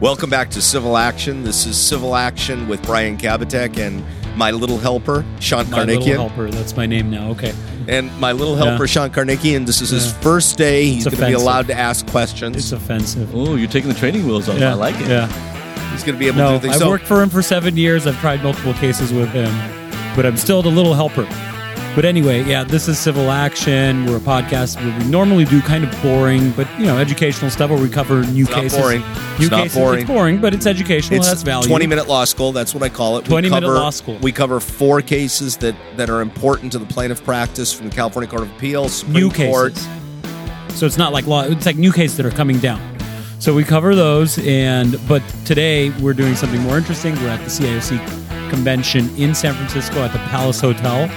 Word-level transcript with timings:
Welcome 0.00 0.30
back 0.30 0.50
to 0.50 0.62
Civil 0.62 0.96
Action. 0.96 1.42
This 1.42 1.66
is 1.66 1.76
Civil 1.76 2.14
Action 2.14 2.68
with 2.68 2.80
Brian 2.84 3.16
Kabateck 3.16 3.78
and 3.78 4.04
my 4.36 4.52
little 4.52 4.78
helper, 4.78 5.24
Sean 5.40 5.68
My 5.70 5.82
little 5.82 6.04
helper. 6.06 6.50
That's 6.50 6.76
my 6.76 6.86
name 6.86 7.10
now. 7.10 7.30
Okay. 7.30 7.52
And 7.88 8.16
my 8.20 8.30
little 8.30 8.54
helper, 8.54 8.84
Yeah. 8.84 8.86
Shant 8.86 9.12
Karnikian. 9.12 9.66
This 9.66 9.80
is 9.80 9.90
his 9.90 10.12
first 10.12 10.56
day. 10.56 10.84
He's 10.84 11.04
going 11.04 11.16
to 11.16 11.26
be 11.26 11.32
allowed 11.32 11.66
to 11.68 11.74
ask 11.74 12.06
questions. 12.06 12.56
It's 12.56 12.70
offensive. 12.70 13.34
Oh, 13.34 13.56
you're 13.56 13.68
taking 13.68 13.88
the 13.88 13.98
training 13.98 14.24
wheels 14.26 14.48
off. 14.48 14.58
Yeah. 14.58 14.70
I 14.70 14.74
like 14.74 14.94
it. 15.00 15.08
Yeah. 15.08 15.26
He's 15.90 16.04
going 16.04 16.14
to 16.14 16.18
be 16.20 16.28
able 16.28 16.38
No, 16.38 16.48
to 16.52 16.54
do 16.58 16.62
things. 16.62 16.74
I've 16.76 16.80
So- 16.82 16.90
worked 16.90 17.06
for 17.06 17.20
him 17.20 17.28
for 17.30 17.42
seven 17.42 17.76
years. 17.76 18.06
I've 18.06 18.20
tried 18.20 18.42
multiple 18.44 18.74
cases 18.74 19.12
with 19.12 19.30
him, 19.30 19.52
but 20.14 20.24
I'm 20.26 20.36
still 20.36 20.62
the 20.62 20.70
little 20.70 20.94
helper. 20.94 21.26
But 21.94 22.04
anyway, 22.04 22.44
yeah, 22.44 22.62
this 22.62 22.86
is 22.86 22.96
Civil 22.96 23.32
Action. 23.32 24.06
We're 24.06 24.18
a 24.18 24.20
podcast 24.20 24.76
where 24.76 24.96
we 25.00 25.04
normally 25.06 25.44
do 25.44 25.60
kind 25.60 25.82
of 25.82 25.90
boring, 26.00 26.52
but 26.52 26.68
you 26.78 26.86
know, 26.86 26.96
educational 26.96 27.50
stuff 27.50 27.70
where 27.70 27.80
we 27.82 27.88
cover 27.88 28.22
new 28.26 28.42
It's 28.44 28.50
not 28.52 28.60
cases. 28.62 28.78
boring. 28.78 29.00
New 29.00 29.06
It's 29.46 29.50
not 29.50 29.72
boring. 29.72 30.00
It's 30.02 30.08
boring, 30.08 30.40
but 30.40 30.54
it's 30.54 30.64
educational. 30.66 31.18
it's 31.18 31.28
That's 31.28 31.42
value. 31.42 31.66
20 31.66 31.88
minute 31.88 32.06
law 32.06 32.24
school. 32.24 32.52
That's 32.52 32.72
what 32.72 32.84
I 32.84 32.88
call 32.88 33.16
it. 33.18 33.22
We 33.24 33.30
20 33.30 33.48
minute 33.48 33.62
cover- 33.66 33.74
law 33.74 33.90
school. 33.90 34.16
We 34.22 34.30
cover 34.30 34.60
four 34.60 35.02
cases 35.02 35.56
that, 35.56 35.74
that 35.96 36.08
are 36.08 36.20
important 36.20 36.70
to 36.72 36.78
the 36.78 36.86
plaintiff 36.86 37.24
practice 37.24 37.72
from 37.72 37.88
the 37.88 37.94
California 37.96 38.30
Court 38.30 38.42
of 38.42 38.50
Appeals, 38.52 38.92
Supreme 38.98 39.14
new 39.14 39.30
Court. 39.32 39.74
cases. 39.74 40.78
So 40.78 40.86
it's 40.86 40.98
not 40.98 41.12
like 41.12 41.26
law. 41.26 41.42
It's 41.42 41.66
like 41.66 41.76
new 41.76 41.92
cases 41.92 42.16
that 42.18 42.26
are 42.26 42.30
coming 42.30 42.58
down. 42.60 42.80
So 43.40 43.52
we 43.54 43.64
cover 43.64 43.96
those, 43.96 44.38
and 44.46 44.96
but 45.08 45.22
today 45.44 45.90
we're 46.00 46.14
doing 46.14 46.36
something 46.36 46.60
more 46.60 46.78
interesting. 46.78 47.14
We're 47.16 47.28
at 47.30 47.40
the 47.40 47.50
CAOC 47.50 48.50
convention 48.50 49.08
in 49.16 49.34
San 49.34 49.54
Francisco 49.54 49.96
at 50.04 50.12
the 50.12 50.18
Palace 50.30 50.60
Hotel. 50.60 51.08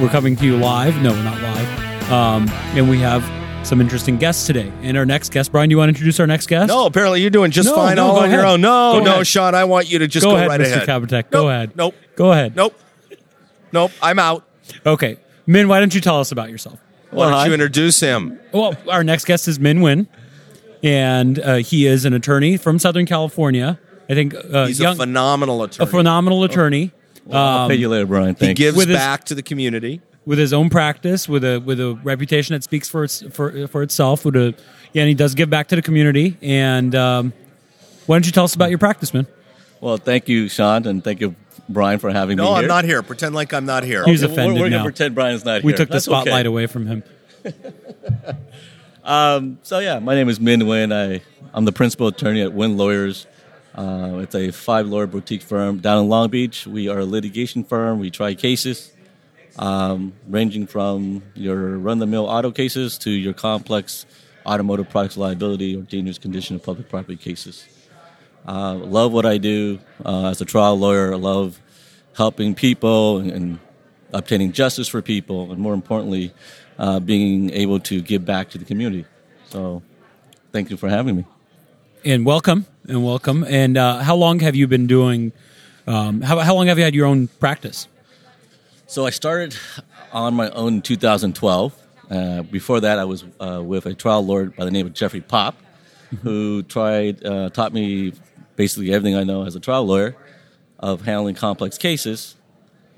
We're 0.00 0.08
coming 0.08 0.36
to 0.36 0.44
you 0.44 0.56
live. 0.56 1.00
No, 1.02 1.10
we're 1.10 1.22
not 1.24 1.40
live. 1.42 2.12
Um, 2.12 2.48
and 2.76 2.88
we 2.88 3.00
have 3.00 3.24
some 3.66 3.80
interesting 3.80 4.16
guests 4.16 4.46
today. 4.46 4.72
And 4.82 4.96
our 4.96 5.04
next 5.04 5.32
guest, 5.32 5.50
Brian, 5.50 5.68
do 5.68 5.72
you 5.72 5.76
want 5.78 5.88
to 5.88 5.90
introduce 5.90 6.20
our 6.20 6.26
next 6.26 6.46
guest? 6.46 6.68
No, 6.68 6.86
apparently 6.86 7.20
you're 7.20 7.30
doing 7.30 7.50
just 7.50 7.68
No, 7.68 7.74
fine 7.74 7.96
no, 7.96 8.06
all 8.06 8.14
go 8.14 8.20
on 8.22 8.30
your 8.30 8.40
ahead. 8.40 8.52
own. 8.54 8.60
No, 8.60 8.92
Go 8.98 9.04
no, 9.04 9.10
ahead. 9.14 9.26
Sean, 9.26 9.56
I 9.56 9.64
want 9.64 9.90
you 9.90 9.98
to 9.98 10.06
just 10.06 10.22
go, 10.24 10.30
go, 10.30 10.36
ahead, 10.36 10.48
right 10.48 10.60
Mr. 10.60 10.82
ahead. 10.82 10.88
Kabateck. 10.88 11.30
Go 11.30 11.42
Nope, 11.42 11.50
ahead. 11.50 11.76
Nope. 11.76 11.94
Go 12.14 12.32
ahead. 12.32 12.54
Nope. 12.56 12.78
Nope. 13.72 13.90
I'm 14.00 14.20
out. 14.20 14.46
Okay, 14.86 15.16
Minh, 15.48 15.66
why 15.66 15.80
don't 15.80 15.92
you 15.92 16.00
tell 16.00 16.20
us 16.20 16.30
about 16.30 16.48
yourself? 16.50 16.78
Why 17.10 17.18
Well, 17.26 17.30
don't 17.30 17.44
you 17.46 17.50
hi. 17.50 17.54
introduce 17.54 17.98
him? 17.98 18.38
Well, 18.52 18.76
our 18.88 19.02
next 19.02 19.24
guest 19.24 19.48
is 19.48 19.58
Minh 19.58 19.78
Nguyen, 19.80 20.06
and 20.84 21.38
uh, 21.40 21.56
he 21.56 21.86
is 21.86 22.04
an 22.04 22.14
attorney 22.14 22.56
from 22.56 22.78
Southern 22.78 23.04
California. 23.06 23.80
I 24.08 24.14
think 24.14 24.34
uh, 24.34 24.66
He's 24.66 24.78
young, 24.78 24.94
a 24.94 25.00
phenomenal 25.00 25.62
attorney. 25.64 25.84
a 25.84 25.88
attorney. 25.88 25.98
phenomenal 26.00 26.44
attorney 26.44 26.92
I'll 27.32 27.68
pay 27.68 27.74
you 27.76 27.88
later, 27.88 28.06
Brian. 28.06 28.28
he 28.34 28.34
Thanks. 28.34 28.58
gives 28.58 28.76
With 28.76 28.88
his- 28.88 28.96
back 28.96 29.24
to 29.24 29.34
the 29.34 29.42
community. 29.42 30.00
with 30.26 30.38
his 30.38 30.52
own 30.52 30.68
practice, 30.70 31.28
with 31.28 31.44
a 31.44 31.58
with 31.58 31.80
a 31.80 31.94
reputation 32.04 32.54
that 32.54 32.62
speaks 32.62 32.88
for 32.88 33.04
its, 33.04 33.22
for 33.32 33.66
for 33.68 33.82
itself. 33.82 34.24
With 34.24 34.36
a 34.36 34.54
yeah, 34.92 35.02
and 35.02 35.08
he 35.08 35.14
does 35.14 35.34
give 35.34 35.48
back 35.50 35.68
to 35.68 35.76
the 35.76 35.82
community. 35.82 36.36
And 36.42 36.94
um, 36.94 37.32
why 38.06 38.16
don't 38.16 38.26
you 38.26 38.32
tell 38.32 38.44
us 38.44 38.54
about 38.54 38.70
your 38.70 38.78
practice, 38.78 39.12
man? 39.14 39.26
well, 39.80 39.96
thank 39.96 40.28
you, 40.28 40.48
Sean, 40.48 40.86
and 40.86 41.04
thank 41.04 41.20
you, 41.20 41.34
Brian, 41.68 41.98
for 41.98 42.10
having 42.10 42.36
me 42.36 42.42
No. 42.44 42.54
I'm 42.54 42.66
not 42.66 42.84
here. 42.84 43.02
Pretend 43.02 43.34
like 43.34 43.52
I'm 43.54 43.64
not 43.66 43.84
here. 43.84 44.04
He's 44.04 44.24
Okay, 44.24 44.32
offended 44.32 44.56
we're, 44.56 44.62
we're 44.62 44.68
now. 44.70 44.78
gonna 44.78 44.84
pretend 44.90 45.14
Brian's 45.14 45.44
not 45.44 45.62
We 45.62 45.72
here. 45.72 45.76
We 45.78 45.84
took 45.84 45.90
the 45.90 46.00
spotlight 46.00 46.40
okay. 46.46 46.48
away 46.48 46.66
from 46.66 46.86
him. 46.86 47.02
Um, 49.04 49.58
so 49.62 49.78
yeah, 49.78 50.00
my 50.00 50.14
name 50.14 50.28
is 50.28 50.38
Minh 50.38 50.62
Nguyen. 50.62 50.92
I 50.92 51.22
I'm 51.54 51.64
the 51.64 51.72
principal 51.72 52.08
attorney 52.08 52.42
at 52.42 52.50
Nguyen 52.52 52.76
Lawyers. 52.76 53.26
Uh, 53.78 54.18
it's 54.18 54.34
a 54.34 54.50
five 54.50 54.88
lawyer 54.88 55.06
boutique 55.06 55.40
firm 55.40 55.78
down 55.78 56.02
in 56.02 56.08
Long 56.08 56.28
Beach. 56.28 56.66
We 56.66 56.88
are 56.88 56.98
a 56.98 57.04
litigation 57.04 57.62
firm. 57.62 58.00
We 58.00 58.10
try 58.10 58.34
cases 58.34 58.92
um, 59.56 60.14
ranging 60.26 60.66
from 60.66 61.22
your 61.34 61.78
run 61.78 62.00
the 62.00 62.06
mill 62.06 62.26
auto 62.26 62.50
cases 62.50 62.98
to 62.98 63.10
your 63.10 63.34
complex 63.34 64.04
automotive 64.44 64.90
products 64.90 65.16
liability 65.16 65.76
or 65.76 65.82
dangerous 65.82 66.18
condition 66.18 66.56
of 66.56 66.64
public 66.64 66.88
property 66.88 67.16
cases. 67.16 67.68
Uh, 68.48 68.74
love 68.74 69.12
what 69.12 69.24
I 69.24 69.38
do 69.38 69.78
uh, 70.04 70.26
as 70.26 70.40
a 70.40 70.44
trial 70.44 70.76
lawyer. 70.76 71.12
I 71.12 71.16
love 71.16 71.60
helping 72.16 72.56
people 72.56 73.18
and, 73.18 73.30
and 73.30 73.58
obtaining 74.12 74.50
justice 74.50 74.88
for 74.88 75.02
people, 75.02 75.52
and 75.52 75.60
more 75.60 75.74
importantly, 75.74 76.34
uh, 76.80 76.98
being 76.98 77.50
able 77.50 77.78
to 77.78 78.02
give 78.02 78.24
back 78.24 78.50
to 78.50 78.58
the 78.58 78.64
community. 78.64 79.04
So, 79.50 79.84
thank 80.50 80.68
you 80.68 80.76
for 80.76 80.88
having 80.88 81.14
me. 81.14 81.24
And 82.08 82.24
welcome, 82.24 82.64
and 82.88 83.04
welcome. 83.04 83.44
And 83.44 83.76
uh, 83.76 83.98
how 83.98 84.16
long 84.16 84.40
have 84.40 84.56
you 84.56 84.66
been 84.66 84.86
doing? 84.86 85.30
Um, 85.86 86.22
how 86.22 86.38
how 86.38 86.54
long 86.54 86.68
have 86.68 86.78
you 86.78 86.84
had 86.84 86.94
your 86.94 87.04
own 87.04 87.28
practice? 87.28 87.86
So, 88.86 89.04
I 89.04 89.10
started 89.10 89.54
on 90.10 90.32
my 90.32 90.48
own 90.52 90.76
in 90.76 90.80
2012. 90.80 91.74
Uh, 92.10 92.42
before 92.44 92.80
that, 92.80 92.98
I 92.98 93.04
was 93.04 93.26
uh, 93.38 93.60
with 93.62 93.84
a 93.84 93.92
trial 93.92 94.24
lawyer 94.24 94.46
by 94.46 94.64
the 94.64 94.70
name 94.70 94.86
of 94.86 94.94
Jeffrey 94.94 95.20
Pop, 95.20 95.54
who 96.22 96.62
tried 96.62 97.22
uh, 97.26 97.50
taught 97.50 97.74
me 97.74 98.14
basically 98.56 98.90
everything 98.94 99.14
I 99.14 99.24
know 99.24 99.44
as 99.44 99.54
a 99.54 99.60
trial 99.60 99.84
lawyer 99.84 100.16
of 100.78 101.02
handling 101.02 101.34
complex 101.34 101.76
cases. 101.76 102.36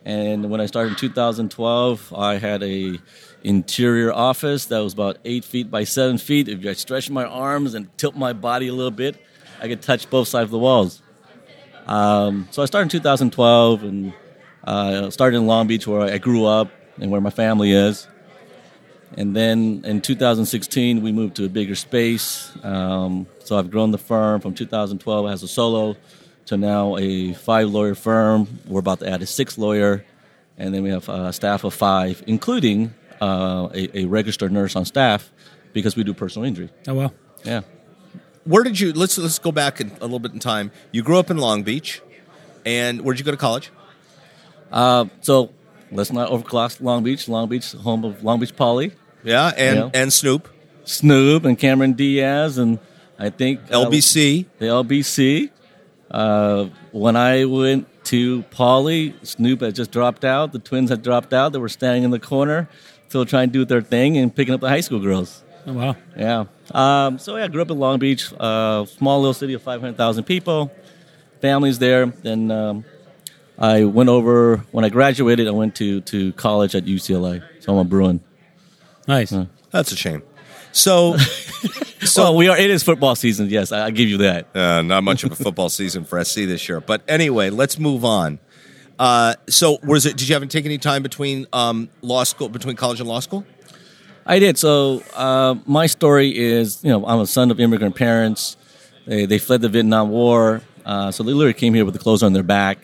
And 0.04 0.50
when 0.50 0.60
I 0.60 0.66
started 0.66 0.90
in 0.90 0.96
2012, 0.96 2.14
I 2.16 2.36
had 2.36 2.62
a 2.62 2.98
interior 3.42 4.12
office 4.12 4.66
that 4.66 4.78
was 4.78 4.92
about 4.92 5.18
eight 5.24 5.44
feet 5.44 5.70
by 5.70 5.84
seven 5.84 6.18
feet. 6.18 6.48
If 6.48 6.64
I 6.66 6.72
stretch 6.72 7.10
my 7.10 7.24
arms 7.24 7.74
and 7.74 7.96
tilt 7.98 8.16
my 8.16 8.32
body 8.32 8.68
a 8.68 8.72
little 8.72 8.90
bit, 8.90 9.22
I 9.60 9.68
could 9.68 9.82
touch 9.82 10.08
both 10.08 10.28
sides 10.28 10.44
of 10.44 10.50
the 10.50 10.58
walls. 10.58 11.02
Um, 11.86 12.48
so 12.50 12.62
I 12.62 12.66
started 12.66 12.86
in 12.86 13.00
2012 13.00 13.82
and 13.82 14.12
uh, 14.64 15.10
started 15.10 15.36
in 15.36 15.46
Long 15.46 15.66
Beach, 15.66 15.86
where 15.86 16.02
I 16.02 16.18
grew 16.18 16.46
up 16.46 16.70
and 16.98 17.10
where 17.10 17.20
my 17.20 17.30
family 17.30 17.72
is. 17.72 18.06
And 19.16 19.34
then 19.34 19.82
in 19.84 20.00
2016, 20.00 21.02
we 21.02 21.12
moved 21.12 21.36
to 21.36 21.44
a 21.44 21.48
bigger 21.48 21.74
space. 21.74 22.52
Um, 22.62 23.26
so 23.40 23.58
I've 23.58 23.70
grown 23.70 23.90
the 23.90 23.98
firm 23.98 24.40
from 24.40 24.54
2012 24.54 25.30
as 25.30 25.42
a 25.42 25.48
solo 25.48 25.96
to 26.46 26.56
now 26.56 26.96
a 26.96 27.32
five 27.34 27.68
lawyer 27.68 27.94
firm. 27.94 28.58
We're 28.66 28.80
about 28.80 29.00
to 29.00 29.08
add 29.08 29.22
a 29.22 29.26
sixth 29.26 29.58
lawyer. 29.58 30.04
And 30.58 30.74
then 30.74 30.82
we 30.82 30.90
have 30.90 31.08
a 31.08 31.32
staff 31.32 31.64
of 31.64 31.72
five, 31.72 32.22
including 32.26 32.92
uh, 33.22 33.68
a, 33.72 34.00
a 34.00 34.04
registered 34.06 34.52
nurse 34.52 34.76
on 34.76 34.84
staff 34.84 35.32
because 35.72 35.96
we 35.96 36.04
do 36.04 36.12
personal 36.12 36.46
injury. 36.46 36.68
Oh 36.86 36.94
well, 36.94 37.14
Yeah. 37.44 37.62
Where 38.44 38.62
did 38.62 38.78
you? 38.80 38.92
Let's 38.92 39.16
let's 39.18 39.38
go 39.38 39.52
back 39.52 39.80
in, 39.80 39.88
a 40.00 40.00
little 40.02 40.18
bit 40.18 40.32
in 40.32 40.38
time. 40.38 40.70
You 40.92 41.02
grew 41.02 41.18
up 41.18 41.30
in 41.30 41.36
Long 41.38 41.62
Beach, 41.62 42.00
and 42.66 43.02
where 43.02 43.14
did 43.14 43.20
you 43.20 43.24
go 43.24 43.30
to 43.30 43.36
college? 43.36 43.70
Uh, 44.72 45.06
so 45.20 45.50
let's 45.92 46.12
not 46.12 46.30
overclass 46.30 46.80
Long 46.80 47.02
Beach. 47.02 47.28
Long 47.28 47.48
Beach, 47.48 47.72
home 47.72 48.04
of 48.04 48.22
Long 48.24 48.40
Beach 48.40 48.54
Poly, 48.56 48.92
Yeah, 49.22 49.52
and 49.56 49.76
Yeah. 49.78 49.90
and 49.94 50.12
Snoop, 50.12 50.48
Snoop, 50.84 51.44
and 51.44 51.58
Cameron 51.58 51.92
Diaz, 51.92 52.58
and 52.58 52.78
I 53.18 53.30
think 53.30 53.60
uh, 53.70 53.84
LBC. 53.84 54.46
the 54.58 54.66
LBC. 54.66 55.50
Uh, 56.10 56.68
when 56.92 57.16
I 57.16 57.44
went 57.44 57.86
to 58.04 58.42
Poly, 58.50 59.14
Snoop 59.22 59.60
had 59.60 59.74
just 59.74 59.90
dropped 59.90 60.24
out. 60.24 60.52
The 60.52 60.58
twins 60.58 60.90
had 60.90 61.02
dropped 61.02 61.32
out. 61.32 61.52
They 61.52 61.58
were 61.58 61.68
standing 61.68 62.02
in 62.02 62.10
the 62.10 62.18
corner, 62.18 62.68
still 63.08 63.24
trying 63.24 63.48
to 63.48 63.52
do 63.52 63.64
their 63.64 63.82
thing 63.82 64.16
and 64.16 64.34
picking 64.34 64.52
up 64.54 64.60
the 64.60 64.68
high 64.68 64.80
school 64.80 65.00
girls. 65.00 65.42
oh 65.66 65.72
wow. 65.72 65.96
Yeah. 66.16 66.46
Um, 66.72 67.18
so 67.18 67.36
yeah, 67.36 67.44
I 67.44 67.48
grew 67.48 67.62
up 67.62 67.70
in 67.70 67.78
Long 67.78 67.98
Beach, 67.98 68.32
uh, 68.38 68.84
small 68.86 69.20
little 69.20 69.34
city 69.34 69.54
of 69.54 69.62
500,000 69.62 70.24
people. 70.24 70.72
Families 71.40 71.78
there. 71.78 72.06
Then 72.06 72.50
um, 72.50 72.84
I 73.58 73.84
went 73.84 74.08
over 74.08 74.58
when 74.72 74.84
I 74.84 74.88
graduated. 74.88 75.48
I 75.48 75.52
went 75.52 75.74
to 75.76 76.00
to 76.02 76.32
college 76.34 76.74
at 76.74 76.84
UCLA. 76.84 77.42
So 77.60 77.72
I'm 77.72 77.78
a 77.78 77.84
Bruin. 77.84 78.20
Nice. 79.08 79.32
That's 79.70 79.92
a 79.92 79.96
shame. 79.96 80.22
So, 80.72 81.16
So 82.04 82.32
we 82.32 82.48
are. 82.48 82.56
It 82.56 82.70
is 82.70 82.82
football 82.82 83.14
season. 83.14 83.48
Yes, 83.50 83.72
I, 83.72 83.86
I 83.86 83.90
give 83.90 84.08
you 84.08 84.18
that. 84.18 84.54
uh, 84.56 84.82
not 84.82 85.04
much 85.04 85.24
of 85.24 85.32
a 85.32 85.36
football 85.36 85.68
season 85.80 86.04
for 86.04 86.22
SC 86.24 86.36
this 86.46 86.68
year. 86.68 86.80
But 86.80 87.02
anyway, 87.08 87.50
let's 87.50 87.78
move 87.78 88.04
on. 88.04 88.38
Uh, 88.98 89.34
so, 89.48 89.78
was 89.82 90.06
it? 90.06 90.16
Did 90.16 90.28
you 90.28 90.34
have 90.34 90.42
to 90.42 90.48
take 90.48 90.64
any 90.64 90.78
time 90.78 91.02
between 91.02 91.46
um, 91.52 91.88
law 92.02 92.24
school, 92.24 92.48
between 92.48 92.76
college 92.76 93.00
and 93.00 93.08
law 93.08 93.20
school? 93.20 93.44
I 94.26 94.38
did. 94.38 94.58
So 94.58 95.02
uh, 95.14 95.56
my 95.66 95.86
story 95.86 96.36
is, 96.36 96.84
you 96.84 96.90
know, 96.90 97.04
I'm 97.06 97.20
a 97.20 97.26
son 97.26 97.50
of 97.50 97.58
immigrant 97.58 97.96
parents. 97.96 98.56
They, 99.06 99.26
they 99.26 99.38
fled 99.38 99.60
the 99.62 99.68
Vietnam 99.68 100.10
War, 100.10 100.62
uh, 100.84 101.10
so 101.10 101.22
they 101.22 101.32
literally 101.32 101.54
came 101.54 101.74
here 101.74 101.84
with 101.84 101.94
the 101.94 102.00
clothes 102.00 102.22
on 102.22 102.32
their 102.32 102.42
back. 102.42 102.78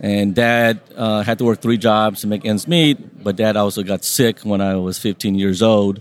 And 0.00 0.34
dad 0.34 0.80
uh, 0.94 1.22
had 1.22 1.38
to 1.38 1.44
work 1.44 1.60
three 1.60 1.78
jobs 1.78 2.20
to 2.20 2.26
make 2.26 2.44
ends 2.44 2.68
meet, 2.68 3.22
but 3.24 3.36
dad 3.36 3.56
also 3.56 3.82
got 3.82 4.04
sick 4.04 4.40
when 4.40 4.60
I 4.60 4.76
was 4.76 4.98
15 4.98 5.36
years 5.36 5.62
old, 5.62 6.00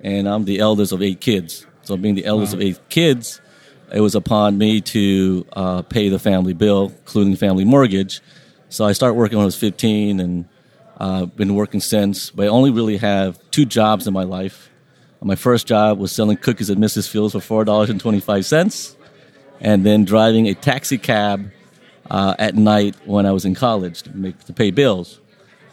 and 0.00 0.28
I'm 0.28 0.44
the 0.44 0.60
eldest 0.60 0.92
of 0.92 1.02
eight 1.02 1.20
kids. 1.20 1.66
So 1.84 1.96
being 1.96 2.14
the 2.14 2.24
eldest 2.24 2.54
of 2.54 2.60
eight 2.60 2.78
kids, 2.88 3.40
it 3.92 4.00
was 4.00 4.14
upon 4.14 4.58
me 4.58 4.80
to 4.80 5.46
uh, 5.52 5.82
pay 5.82 6.08
the 6.08 6.18
family 6.18 6.52
bill, 6.52 6.92
including 7.00 7.32
the 7.32 7.38
family 7.38 7.64
mortgage. 7.64 8.20
So 8.68 8.84
I 8.84 8.92
started 8.92 9.14
working 9.14 9.38
when 9.38 9.44
I 9.44 9.46
was 9.46 9.56
15 9.56 10.20
and 10.20 10.48
uh, 10.98 11.26
been 11.26 11.54
working 11.54 11.80
since. 11.80 12.30
But 12.30 12.46
I 12.46 12.48
only 12.48 12.70
really 12.70 12.96
have 12.96 13.38
two 13.50 13.64
jobs 13.64 14.06
in 14.06 14.14
my 14.14 14.24
life. 14.24 14.70
My 15.24 15.36
first 15.36 15.66
job 15.66 15.98
was 15.98 16.12
selling 16.12 16.36
cookies 16.36 16.68
at 16.68 16.76
Mrs. 16.76 17.08
Fields 17.08 17.32
for 17.32 17.40
four 17.40 17.64
dollars 17.64 17.88
and 17.88 17.98
twenty-five 17.98 18.44
cents, 18.44 18.94
and 19.58 19.84
then 19.84 20.04
driving 20.04 20.48
a 20.48 20.54
taxi 20.54 20.98
cab 20.98 21.50
uh, 22.10 22.34
at 22.38 22.54
night 22.56 22.94
when 23.06 23.24
I 23.24 23.32
was 23.32 23.46
in 23.46 23.54
college 23.54 24.02
to 24.02 24.14
make 24.14 24.38
to 24.44 24.52
pay 24.52 24.70
bills. 24.70 25.20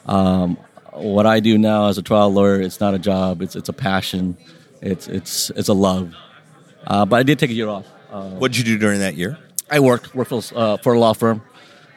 Um, 0.05 0.55
what 0.93 1.25
I 1.25 1.41
do 1.41 1.57
now 1.57 1.87
as 1.87 1.97
a 1.97 2.01
trial 2.01 2.31
lawyer, 2.31 2.61
it's 2.61 2.79
not 2.79 2.93
a 2.93 2.99
job; 2.99 3.41
it's 3.41 3.57
it's 3.57 3.67
a 3.67 3.73
passion. 3.73 4.37
It's 4.81 5.07
it's 5.07 5.49
it's 5.51 5.69
a 5.69 5.73
love. 5.73 6.13
Uh, 6.85 7.05
but 7.05 7.17
I 7.17 7.23
did 7.23 7.37
take 7.39 7.51
a 7.51 7.53
year 7.53 7.69
off 7.69 7.85
what 8.11 8.51
did 8.51 8.57
you 8.57 8.63
do 8.63 8.77
during 8.77 8.99
that 8.99 9.15
year? 9.15 9.37
I 9.69 9.79
worked 9.79 10.13
worked 10.13 10.29
for, 10.29 10.41
uh, 10.55 10.77
for 10.77 10.93
a 10.93 10.99
law 10.99 11.13
firm. 11.13 11.41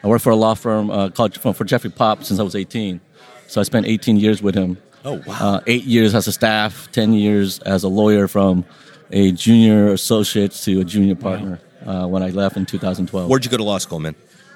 I 0.03 0.07
worked 0.07 0.23
for 0.23 0.29
a 0.29 0.35
law 0.35 0.53
firm 0.53 0.89
uh, 0.89 1.09
called 1.09 1.37
for, 1.37 1.53
for 1.53 1.65
Jeffrey 1.65 1.89
Pop 1.89 2.23
since 2.23 2.39
I 2.39 2.43
was 2.43 2.55
18. 2.55 3.01
So 3.47 3.59
I 3.59 3.63
spent 3.63 3.85
18 3.85 4.17
years 4.17 4.41
with 4.41 4.55
him. 4.55 4.77
Oh, 5.03 5.21
wow. 5.25 5.37
Uh, 5.39 5.61
eight 5.67 5.83
years 5.83 6.15
as 6.15 6.27
a 6.27 6.31
staff, 6.31 6.91
10 6.91 7.13
years 7.13 7.59
as 7.59 7.83
a 7.83 7.87
lawyer 7.87 8.27
from 8.27 8.65
a 9.11 9.31
junior 9.31 9.89
associate 9.89 10.51
to 10.51 10.79
a 10.79 10.83
junior 10.83 11.15
partner 11.15 11.59
uh, 11.85 12.07
when 12.07 12.23
I 12.23 12.29
left 12.29 12.57
in 12.57 12.65
2012. 12.65 13.29
Where'd 13.29 13.45
you 13.45 13.51
go 13.51 13.57
to 13.57 13.63
law 13.63 13.77
school, 13.77 13.99
man? 13.99 14.15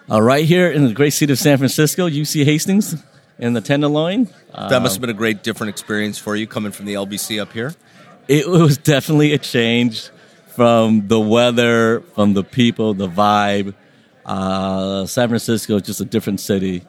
Uh, 0.10 0.22
right 0.22 0.46
here 0.46 0.72
in 0.72 0.86
the 0.86 0.94
great 0.94 1.14
city 1.14 1.32
of 1.34 1.38
San 1.38 1.58
Francisco, 1.58 2.10
UC 2.10 2.46
Hastings 2.46 2.96
in 3.38 3.54
the 3.54 3.62
Tenderloin. 3.62 4.28
Uh, 4.52 4.70
That 4.70 4.82
must 4.82 4.96
have 4.96 5.02
been 5.02 5.12
a 5.12 5.14
great 5.14 5.44
different 5.44 5.70
experience 5.70 6.18
for 6.18 6.36
you 6.36 6.48
coming 6.48 6.72
from 6.72 6.86
the 6.88 6.96
LBC 6.96 7.40
up 7.40 7.54
here. 7.54 7.76
It 8.30 8.48
was 8.48 8.78
definitely 8.78 9.34
a 9.34 9.38
change 9.38 10.10
from 10.56 11.08
the 11.08 11.20
weather, 11.20 12.02
from 12.16 12.34
the 12.34 12.44
people, 12.44 12.94
the 12.94 13.08
vibe. 13.10 13.74
Uh, 14.26 15.06
San 15.06 15.28
Francisco 15.30 15.78
is 15.78 15.82
just 15.84 16.02
a 16.02 16.06
different 16.06 16.40
city 16.40 16.84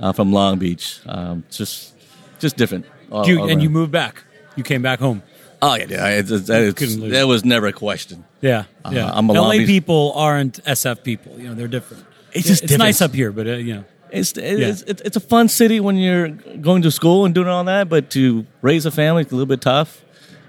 uh, 0.00 0.12
from 0.12 0.32
Long 0.32 0.58
Beach. 0.58 1.00
Um, 1.06 1.44
just, 1.50 1.94
just 2.38 2.56
different. 2.56 2.86
all- 3.10 3.26
You, 3.26 3.40
all 3.40 3.50
and 3.50 3.62
you 3.62 3.68
moved 3.70 3.90
back. 3.92 4.22
You 4.56 4.62
came 4.62 4.82
back 4.82 5.00
home. 5.00 5.22
Oh 5.60 5.74
yeah, 5.74 5.86
yeah. 5.88 6.08
It's, 6.08 6.30
it's, 6.30 6.48
it's, 6.50 6.96
that 6.96 7.26
was 7.26 7.44
never 7.44 7.66
a 7.68 7.72
question. 7.72 8.24
Yeah, 8.42 8.64
yeah. 8.90 9.10
I'm 9.12 9.30
a 9.30 9.32
LA 9.32 9.40
Long 9.40 9.58
Beach- 9.58 9.66
people 9.66 10.12
aren't 10.14 10.62
SF 10.64 11.02
people. 11.02 11.38
You 11.38 11.48
know, 11.48 11.54
they're 11.54 11.68
different. 11.68 12.04
It's 12.32 12.46
just 12.46 12.64
it's 12.64 12.76
nice 12.76 13.00
up 13.00 13.14
here, 13.14 13.32
but 13.32 13.46
uh, 13.46 13.52
you 13.52 13.74
know, 13.76 13.84
It's 14.10 14.36
it's, 14.36 14.82
it's 14.82 15.00
it's 15.00 15.16
a 15.16 15.20
fun 15.20 15.48
city 15.48 15.80
when 15.80 15.96
you're 15.96 16.28
going 16.28 16.82
to 16.82 16.90
school 16.90 17.24
and 17.24 17.34
doing 17.34 17.48
all 17.48 17.64
that, 17.64 17.88
but 17.88 18.10
to 18.10 18.44
raise 18.60 18.84
a 18.86 18.90
family 18.90 19.22
it's 19.22 19.32
a 19.32 19.34
little 19.36 19.46
bit 19.46 19.62
tough. 19.62 20.03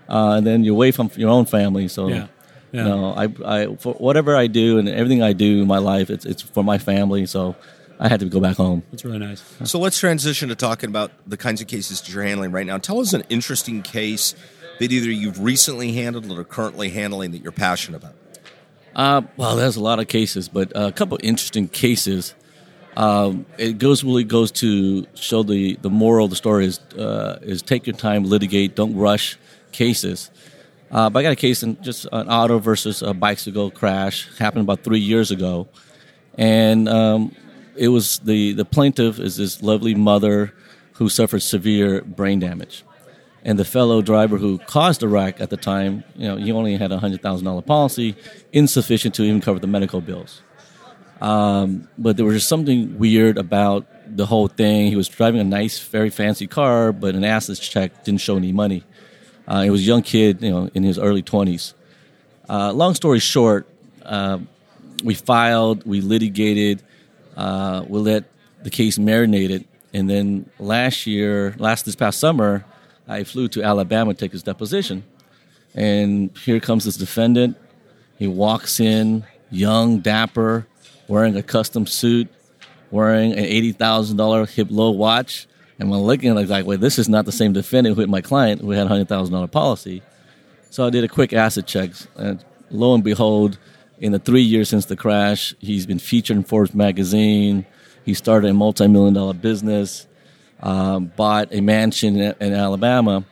Uh, 0.09 0.33
and 0.37 0.45
then 0.45 0.63
you're 0.63 0.75
away 0.75 0.91
from 0.91 1.09
your 1.15 1.29
own 1.29 1.45
family, 1.45 1.87
so 1.87 2.07
Yeah. 2.07 2.27
Yeah. 2.71 2.83
you 2.83 2.89
know, 2.89 3.13
I 3.15 3.25
I 3.45 3.75
for 3.77 3.93
whatever 3.93 4.35
I 4.35 4.47
do 4.47 4.77
and 4.79 4.89
everything 4.89 5.23
I 5.23 5.33
do 5.33 5.61
in 5.61 5.67
my 5.67 5.77
life, 5.77 6.09
it's 6.09 6.25
it's 6.25 6.41
for 6.41 6.63
my 6.63 6.77
family. 6.77 7.25
So 7.25 7.55
I 7.99 8.09
had 8.09 8.19
to 8.19 8.25
go 8.25 8.39
back 8.41 8.57
home. 8.57 8.83
it's 8.91 9.05
really 9.05 9.19
nice. 9.19 9.41
So 9.63 9.79
let's 9.79 9.97
transition 9.99 10.49
to 10.49 10.55
talking 10.55 10.89
about 10.89 11.11
the 11.25 11.37
kinds 11.37 11.61
of 11.61 11.67
cases 11.67 12.01
that 12.01 12.11
you're 12.13 12.23
handling 12.23 12.51
right 12.51 12.65
now. 12.67 12.77
Tell 12.77 12.99
us 12.99 13.13
an 13.13 13.23
interesting 13.29 13.81
case 13.81 14.35
that 14.79 14.91
either 14.91 15.09
you've 15.09 15.39
recently 15.41 15.93
handled 15.93 16.29
or 16.29 16.41
are 16.41 16.43
currently 16.43 16.89
handling 16.89 17.31
that 17.31 17.41
you're 17.41 17.53
passionate 17.53 18.03
about. 18.03 18.13
Uh, 18.93 19.21
well, 19.37 19.55
there's 19.55 19.77
a 19.77 19.81
lot 19.81 19.99
of 19.99 20.07
cases, 20.07 20.49
but 20.49 20.71
a 20.75 20.91
couple 20.91 21.17
interesting 21.23 21.67
cases. 21.69 22.33
Um, 22.97 23.45
it 23.57 23.77
goes 23.77 24.03
really 24.03 24.23
goes 24.23 24.51
to 24.53 25.05
show 25.15 25.43
the 25.43 25.77
the 25.81 25.89
moral 25.89 26.25
of 26.25 26.29
the 26.29 26.35
story 26.37 26.65
is 26.65 26.79
uh, 26.97 27.39
is 27.41 27.61
take 27.61 27.87
your 27.87 27.95
time, 27.95 28.23
litigate, 28.23 28.75
don't 28.75 28.95
rush 28.95 29.37
cases. 29.75 30.31
Uh, 30.91 31.09
but 31.09 31.19
I 31.19 31.23
got 31.23 31.33
a 31.33 31.35
case 31.35 31.63
in 31.63 31.81
just 31.81 32.07
an 32.11 32.29
auto 32.29 32.59
versus 32.59 33.01
a 33.01 33.13
bicycle 33.13 33.71
crash 33.71 34.29
happened 34.37 34.63
about 34.63 34.83
three 34.83 34.99
years 34.99 35.31
ago, 35.31 35.67
and 36.37 36.87
um, 36.87 37.35
it 37.75 37.89
was 37.89 38.19
the 38.19 38.53
the 38.53 38.65
plaintiff 38.65 39.19
is 39.19 39.35
this 39.37 39.61
lovely 39.61 39.95
mother 39.95 40.53
who 40.93 41.09
suffered 41.09 41.41
severe 41.41 42.01
brain 42.01 42.39
damage 42.39 42.83
and 43.45 43.59
the 43.59 43.63
fellow 43.63 44.01
driver 44.01 44.37
who 44.37 44.57
caused 44.57 45.01
the 45.01 45.07
wreck 45.07 45.39
at 45.39 45.51
the 45.51 45.55
time, 45.55 46.03
you 46.15 46.27
know, 46.27 46.35
he 46.35 46.51
only 46.51 46.75
had 46.75 46.91
a 46.91 46.97
hundred 46.97 47.21
thousand 47.21 47.45
dollar 47.45 47.61
policy, 47.61 48.15
insufficient 48.51 49.13
to 49.15 49.23
even 49.23 49.39
cover 49.39 49.59
the 49.59 49.67
medical 49.67 50.01
bills. 50.01 50.41
Um, 51.21 51.87
but 51.97 52.17
there 52.17 52.25
was 52.25 52.35
just 52.35 52.49
something 52.49 52.97
weird 52.97 53.37
about 53.37 53.85
the 54.07 54.25
whole 54.25 54.47
thing. 54.47 54.87
He 54.87 54.95
was 54.95 55.07
driving 55.07 55.39
a 55.39 55.43
nice, 55.43 55.79
very 55.79 56.09
fancy 56.09 56.47
car, 56.47 56.91
but 56.91 57.13
an 57.13 57.23
assets 57.23 57.59
check 57.59 58.03
didn't 58.03 58.21
show 58.21 58.35
any 58.35 58.51
money. 58.51 58.83
Uh, 59.47 59.61
he 59.61 59.69
was 59.69 59.81
a 59.81 59.83
young 59.83 60.01
kid, 60.01 60.41
you 60.41 60.49
know, 60.49 60.69
in 60.73 60.83
his 60.83 60.97
early 60.97 61.21
twenties. 61.21 61.73
Uh, 62.49 62.71
long 62.73 62.93
story 62.95 63.19
short, 63.19 63.67
uh, 64.03 64.39
we 65.03 65.13
filed, 65.13 65.85
we 65.85 66.01
litigated, 66.01 66.81
uh, 67.37 67.83
we 67.87 67.99
let 67.99 68.23
the 68.63 68.69
case 68.69 68.97
marinate 68.97 69.49
it. 69.49 69.65
and 69.95 70.09
then 70.09 70.49
last 70.59 71.07
year, 71.07 71.55
last 71.57 71.85
this 71.85 71.95
past 71.95 72.19
summer, 72.19 72.65
I 73.07 73.23
flew 73.23 73.47
to 73.49 73.63
Alabama 73.63 74.13
to 74.13 74.19
take 74.19 74.33
his 74.33 74.43
deposition, 74.43 75.05
and 75.73 76.37
here 76.43 76.59
comes 76.59 76.83
this 76.83 76.97
defendant. 76.97 77.55
He 78.19 78.27
walks 78.27 78.81
in, 78.81 79.23
young, 79.49 79.99
dapper, 79.99 80.67
wearing 81.07 81.37
a 81.37 81.43
custom 81.43 81.87
suit, 81.87 82.27
wearing 82.91 83.31
an 83.31 83.39
eighty 83.45 83.71
thousand 83.71 84.17
dollar 84.17 84.45
Hublot 84.45 84.97
watch. 84.97 85.47
And 85.79 85.89
when 85.89 85.99
looking 86.01 86.29
at 86.29 86.37
it, 86.37 86.49
like, 86.49 86.65
wait, 86.65 86.79
this 86.79 86.97
is 86.97 87.09
not 87.09 87.25
the 87.25 87.31
same 87.31 87.53
defendant 87.53 87.95
who 87.95 88.01
hit 88.01 88.09
my 88.09 88.21
client 88.21 88.61
who 88.61 88.71
had 88.71 88.85
a 88.85 88.89
hundred 88.89 89.09
thousand 89.09 89.33
dollar 89.33 89.47
policy. 89.47 90.01
So 90.69 90.85
I 90.85 90.89
did 90.89 91.03
a 91.03 91.07
quick 91.07 91.33
asset 91.33 91.67
check, 91.67 91.91
and 92.15 92.43
lo 92.69 92.93
and 92.93 93.03
behold, 93.03 93.57
in 93.99 94.11
the 94.11 94.19
three 94.19 94.41
years 94.41 94.69
since 94.69 94.85
the 94.85 94.95
crash, 94.95 95.53
he's 95.59 95.85
been 95.85 95.99
featured 95.99 96.37
in 96.37 96.43
Forbes 96.43 96.73
magazine. 96.73 97.65
He 98.05 98.13
started 98.13 98.49
a 98.49 98.53
multi-million 98.53 99.13
dollar 99.13 99.33
business, 99.33 100.05
um, 100.61 101.11
bought 101.15 101.53
a 101.53 101.61
mansion 101.61 102.17
in, 102.17 102.35
in 102.39 102.53
Alabama, 102.53 103.25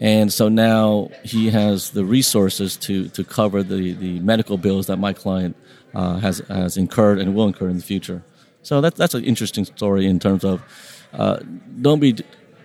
and 0.00 0.32
so 0.32 0.48
now 0.48 1.10
he 1.24 1.50
has 1.50 1.90
the 1.90 2.04
resources 2.04 2.76
to 2.78 3.08
to 3.10 3.24
cover 3.24 3.62
the, 3.62 3.92
the 3.92 4.20
medical 4.20 4.58
bills 4.58 4.86
that 4.86 4.98
my 4.98 5.12
client 5.12 5.56
uh, 5.94 6.18
has 6.18 6.38
has 6.48 6.76
incurred 6.76 7.18
and 7.18 7.34
will 7.34 7.46
incur 7.46 7.68
in 7.68 7.76
the 7.76 7.82
future. 7.82 8.22
So 8.62 8.80
that's 8.80 8.98
that's 8.98 9.14
an 9.14 9.24
interesting 9.24 9.64
story 9.64 10.06
in 10.06 10.18
terms 10.18 10.44
of 10.44 10.62
uh, 11.12 11.38
don't 11.80 12.00
be 12.00 12.16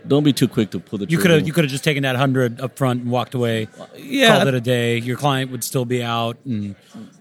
don't 0.07 0.23
be 0.23 0.31
too 0.31 0.47
quick 0.47 0.69
to 0.71 0.79
pull 0.79 0.99
the 0.99 1.03
You 1.05 1.17
trigger. 1.17 1.21
could 1.21 1.31
have 1.31 1.47
you 1.47 1.53
could 1.53 1.63
have 1.65 1.71
just 1.71 1.83
taken 1.83 2.03
that 2.03 2.15
hundred 2.15 2.61
up 2.61 2.77
front 2.77 3.01
and 3.01 3.11
walked 3.11 3.33
away. 3.33 3.67
yeah. 3.97 4.35
called 4.37 4.47
it 4.47 4.53
a 4.53 4.61
day. 4.61 4.97
Your 4.99 5.17
client 5.17 5.51
would 5.51 5.63
still 5.63 5.83
be 5.85 6.01
out, 6.01 6.37
and 6.45 6.75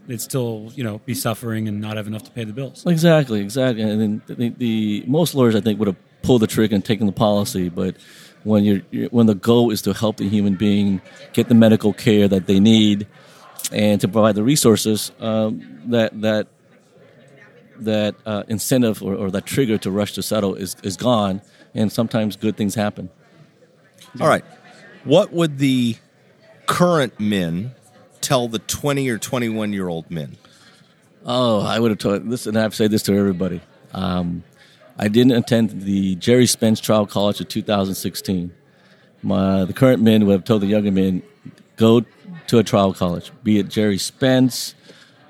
they'd 0.06 0.20
still 0.20 0.70
you 0.74 0.84
know 0.84 0.98
be 1.04 1.14
suffering 1.14 1.66
and 1.68 1.80
not 1.80 1.96
have 1.96 2.06
enough 2.06 2.22
to 2.24 2.30
pay 2.30 2.44
the 2.44 2.52
bills. 2.52 2.84
Exactly, 2.86 3.40
exactly. 3.40 3.82
And 3.82 4.00
then 4.00 4.22
the, 4.36 4.48
the 4.50 5.04
most 5.08 5.34
lawyers, 5.34 5.56
I 5.56 5.60
think, 5.60 5.78
would 5.80 5.88
have 5.88 5.96
pulled 6.22 6.42
the 6.42 6.46
trigger 6.46 6.74
and 6.76 6.84
taken 6.84 7.06
the 7.06 7.12
policy. 7.12 7.68
But 7.68 7.96
when 8.44 8.62
you're, 8.64 8.82
you're 8.92 9.08
when 9.08 9.26
the 9.26 9.34
goal 9.34 9.70
is 9.72 9.82
to 9.82 9.92
help 9.92 10.18
the 10.18 10.28
human 10.28 10.54
being 10.54 11.00
get 11.32 11.48
the 11.48 11.54
medical 11.56 11.92
care 11.92 12.28
that 12.28 12.46
they 12.46 12.60
need 12.60 13.06
and 13.72 14.00
to 14.00 14.06
provide 14.06 14.36
the 14.36 14.44
resources, 14.44 15.10
um, 15.18 15.60
that 15.86 16.20
that 16.20 16.46
that 17.84 18.14
uh, 18.24 18.44
incentive 18.48 19.02
or, 19.02 19.14
or 19.14 19.30
that 19.30 19.46
trigger 19.46 19.78
to 19.78 19.90
rush 19.90 20.12
to 20.14 20.22
settle 20.22 20.54
is 20.54 20.76
is 20.82 20.96
gone. 20.96 21.42
And 21.74 21.92
sometimes 21.92 22.36
good 22.36 22.56
things 22.56 22.74
happen. 22.74 23.10
All 24.20 24.28
right. 24.28 24.44
What 25.04 25.32
would 25.32 25.58
the 25.58 25.96
current 26.64 27.18
Minh 27.18 27.72
tell 28.22 28.48
the 28.48 28.58
20 28.58 29.08
or 29.10 29.18
21 29.18 29.72
year 29.72 29.88
old 29.88 30.08
Minh? 30.08 30.36
Oh, 31.24 31.60
I 31.60 31.78
would 31.78 31.90
have 31.90 31.98
told 31.98 32.30
this, 32.30 32.46
and 32.46 32.56
I 32.56 32.62
have 32.62 32.70
to 32.70 32.76
say 32.76 32.86
this 32.86 33.02
to 33.04 33.16
everybody. 33.16 33.60
Um, 33.92 34.44
I 34.98 35.08
didn't 35.08 35.32
attend 35.32 35.82
the 35.82 36.14
Gerry 36.14 36.46
Spence 36.46 36.80
Trial 36.80 37.06
College 37.06 37.40
of 37.40 37.48
2016. 37.48 38.52
My, 39.22 39.64
the 39.64 39.72
current 39.72 40.02
Minh 40.02 40.24
would 40.24 40.32
have 40.32 40.44
told 40.44 40.62
the 40.62 40.66
younger 40.66 40.90
Minh, 40.90 41.22
go 41.76 42.04
to 42.46 42.58
a 42.58 42.62
trial 42.62 42.94
college, 42.94 43.32
be 43.42 43.58
it 43.58 43.68
Gerry 43.68 43.98
Spence, 43.98 44.75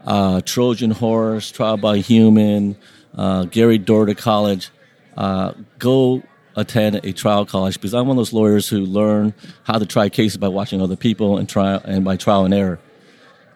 uh, 0.07 0.41
Trojan 0.43 0.93
Horse, 0.93 1.51
Trial 1.51 1.77
by 1.77 1.99
Human, 1.99 2.77
uh, 3.17 3.45
Gary 3.45 3.79
Dordick 3.79 4.19
College. 4.19 4.71
Uh, 5.17 5.53
go 5.79 6.23
attend 6.57 6.97
a 7.05 7.13
trial 7.13 7.45
college 7.45 7.75
because 7.75 7.95
I'm 7.95 8.07
one 8.07 8.17
of 8.17 8.19
those 8.19 8.33
lawyers 8.33 8.69
who 8.69 8.81
learn 8.81 9.35
how 9.65 9.79
to 9.79 9.87
try 9.87 10.09
cases 10.09 10.39
by 10.39 10.49
watching 10.49 10.81
other 10.81 10.97
people 10.97 11.39
and 11.39 11.49
trial 11.49 11.81
and 11.85 12.05
by 12.05 12.17
trial 12.17 12.45
and 12.45 12.55
error. 12.55 12.79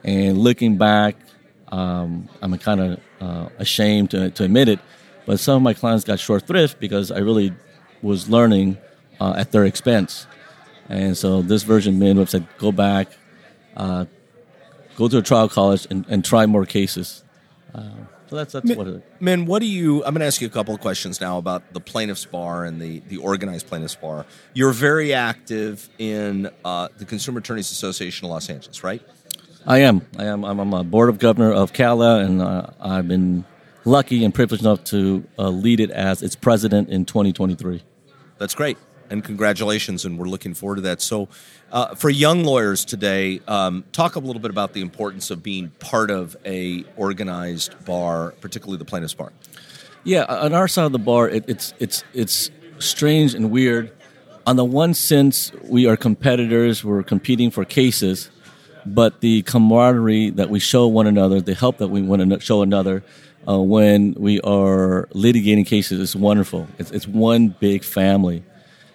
And 0.04 0.38
looking 0.38 0.76
back, 0.76 1.16
um, 1.68 2.28
I'm 2.42 2.56
kind 2.58 2.80
of 2.80 3.00
uh, 3.20 3.48
ashamed 3.58 4.10
to, 4.10 4.30
to 4.30 4.44
admit 4.44 4.68
it, 4.68 4.80
but 5.26 5.38
some 5.40 5.56
of 5.56 5.62
my 5.62 5.74
clients 5.74 6.04
got 6.04 6.18
short 6.18 6.46
thrift 6.46 6.80
because 6.80 7.10
I 7.10 7.18
really 7.18 7.52
was 8.02 8.28
learning 8.28 8.78
uh, 9.20 9.34
at 9.36 9.52
their 9.52 9.64
expense. 9.64 10.26
And 10.88 11.16
so 11.16 11.42
this 11.42 11.62
version 11.62 12.00
would 12.00 12.16
have 12.16 12.30
said, 12.30 12.46
go 12.58 12.72
back, 12.72 13.08
uh, 13.76 14.06
go 15.00 15.08
to 15.08 15.18
a 15.18 15.22
trial 15.22 15.48
college 15.48 15.86
and, 15.90 16.04
and 16.08 16.24
try 16.24 16.44
more 16.46 16.66
cases. 16.66 17.24
Uh, 17.74 17.88
so 18.28 18.36
that's 18.36 18.52
that's 18.52 18.76
what 18.76 18.86
it 18.86 18.96
is. 18.96 19.02
Minh, 19.20 19.46
what 19.46 19.60
do 19.60 19.66
you? 19.66 20.04
I'm 20.04 20.12
going 20.14 20.20
to 20.20 20.26
ask 20.26 20.40
you 20.40 20.46
a 20.46 20.50
couple 20.50 20.74
of 20.74 20.80
questions 20.80 21.20
now 21.20 21.38
about 21.38 21.72
the 21.72 21.80
plaintiffs' 21.80 22.26
bar 22.26 22.64
and 22.64 22.80
the, 22.80 23.00
the 23.08 23.16
organized 23.16 23.66
plaintiffs' 23.66 23.96
bar. 23.96 24.26
You're 24.54 24.72
very 24.72 25.12
active 25.12 25.88
in 25.98 26.50
uh, 26.64 26.88
the 26.98 27.06
Consumer 27.06 27.40
Attorneys 27.40 27.72
Association 27.72 28.26
of 28.26 28.30
Los 28.30 28.48
Angeles, 28.48 28.84
right? 28.84 29.02
I 29.66 29.78
am. 29.78 30.02
I 30.18 30.26
am. 30.26 30.44
I'm, 30.44 30.60
I'm 30.60 30.72
a 30.72 30.84
board 30.84 31.08
of 31.08 31.18
governor 31.18 31.52
of 31.52 31.72
CAALA, 31.72 32.24
and 32.24 32.40
uh, 32.40 32.66
I've 32.80 33.08
been 33.08 33.44
lucky 33.84 34.24
and 34.24 34.34
privileged 34.34 34.62
enough 34.62 34.84
to 34.84 35.24
uh, 35.38 35.48
lead 35.48 35.80
it 35.80 35.90
as 35.90 36.22
its 36.22 36.36
president 36.36 36.88
in 36.88 37.04
2023. 37.04 37.82
That's 38.38 38.54
great, 38.54 38.78
and 39.10 39.22
congratulations, 39.22 40.04
and 40.04 40.18
we're 40.18 40.28
looking 40.28 40.54
forward 40.54 40.76
to 40.76 40.82
that. 40.82 41.02
So, 41.02 41.28
uh, 41.72 41.94
for 41.94 42.08
young 42.08 42.44
lawyers 42.44 42.84
today, 42.84 43.40
um, 43.46 43.84
talk 43.92 44.16
a 44.16 44.20
little 44.20 44.40
bit 44.40 44.50
about 44.50 44.72
the 44.72 44.80
importance 44.80 45.30
of 45.30 45.42
being 45.42 45.70
part 45.80 46.10
of 46.10 46.36
a 46.44 46.84
organized 46.96 47.84
bar, 47.84 48.34
particularly 48.40 48.78
the 48.78 48.84
plaintiffs' 48.84 49.14
bar. 49.14 49.32
Yeah, 50.04 50.24
on 50.24 50.54
our 50.54 50.68
side 50.68 50.84
of 50.84 50.92
the 50.92 50.98
bar, 50.98 51.28
it, 51.28 51.44
it's 51.46 51.74
it's 51.78 52.04
it's 52.14 52.50
strange 52.78 53.34
and 53.34 53.50
weird. 53.50 53.92
On 54.46 54.56
the 54.56 54.64
one 54.64 54.94
sense, 54.94 55.52
we 55.64 55.86
are 55.86 55.96
competitors; 55.96 56.82
we're 56.82 57.02
competing 57.02 57.50
for 57.50 57.64
cases. 57.64 58.30
but 58.86 59.20
the 59.20 59.42
camaraderie 59.42 60.30
that 60.30 60.50
we 60.50 60.58
show 60.58 60.86
one 60.86 61.06
another, 61.06 61.40
the 61.40 61.54
help 61.54 61.78
that 61.78 61.88
we 61.88 62.02
want 62.02 62.28
to 62.28 62.40
show 62.40 62.62
another 62.62 63.02
uh, 63.48 63.58
when 63.58 64.14
we 64.14 64.40
are 64.40 65.06
litigating 65.14 65.66
cases 65.66 66.00
is 66.00 66.16
wonderful. 66.16 66.66
It's, 66.78 66.90
it's 66.90 67.06
one 67.06 67.48
big 67.48 67.84
family. 67.84 68.42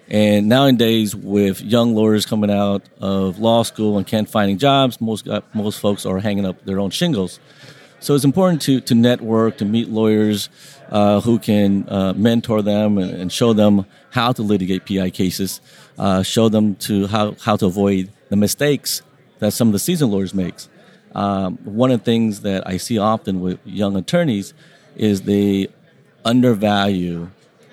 And 0.09 0.47
nowadays, 0.47 1.15
with 1.15 1.62
young 1.62 1.95
lawyers 1.95 2.25
coming 2.25 2.51
out 2.51 2.83
of 3.00 3.39
law 3.39 3.63
school 3.63 3.97
and 3.97 4.05
can't 4.05 4.29
finding 4.29 4.57
jobs, 4.57 5.01
most 5.01 5.27
uh, 5.27 5.41
most 5.53 5.79
folks 5.79 6.05
are 6.05 6.19
hanging 6.19 6.45
up 6.45 6.63
their 6.65 6.79
own 6.79 6.91
shingles. 6.91 7.39
So 8.00 8.13
it's 8.13 8.25
important 8.25 8.62
to 8.63 8.81
to 8.81 8.93
network, 8.93 9.57
to 9.57 9.65
meet 9.65 9.89
lawyers 9.89 10.50
uh, 10.91 11.21
who 11.21 11.39
can 11.39 11.89
uh, 11.89 12.13
mentor 12.13 12.62
them 12.62 13.00
and, 13.00 13.09
and, 13.09 13.31
show 13.31 13.53
them 13.53 13.88
how 14.12 14.31
to 14.31 14.43
litigate 14.43 14.85
PI 14.85 15.09
cases, 15.09 15.59
uh, 15.97 16.21
show 16.21 16.50
them 16.50 16.75
to 16.75 17.07
how 17.07 17.35
how 17.41 17.55
to 17.55 17.65
avoid 17.65 18.12
the 18.29 18.35
mistakes 18.35 19.01
that 19.39 19.53
some 19.53 19.69
of 19.69 19.71
the 19.71 19.79
seasoned 19.79 20.12
lawyers 20.12 20.33
makes. 20.35 20.69
Um, 21.15 21.57
one 21.63 21.91
of 21.91 22.01
the 22.01 22.05
things 22.05 22.41
that 22.41 22.67
I 22.67 22.77
see 22.77 23.00
often 23.00 23.39
with 23.39 23.59
young 23.65 23.95
attorneys 23.95 24.53
is 24.95 25.24
they 25.24 25.69
undervalue 26.25 27.29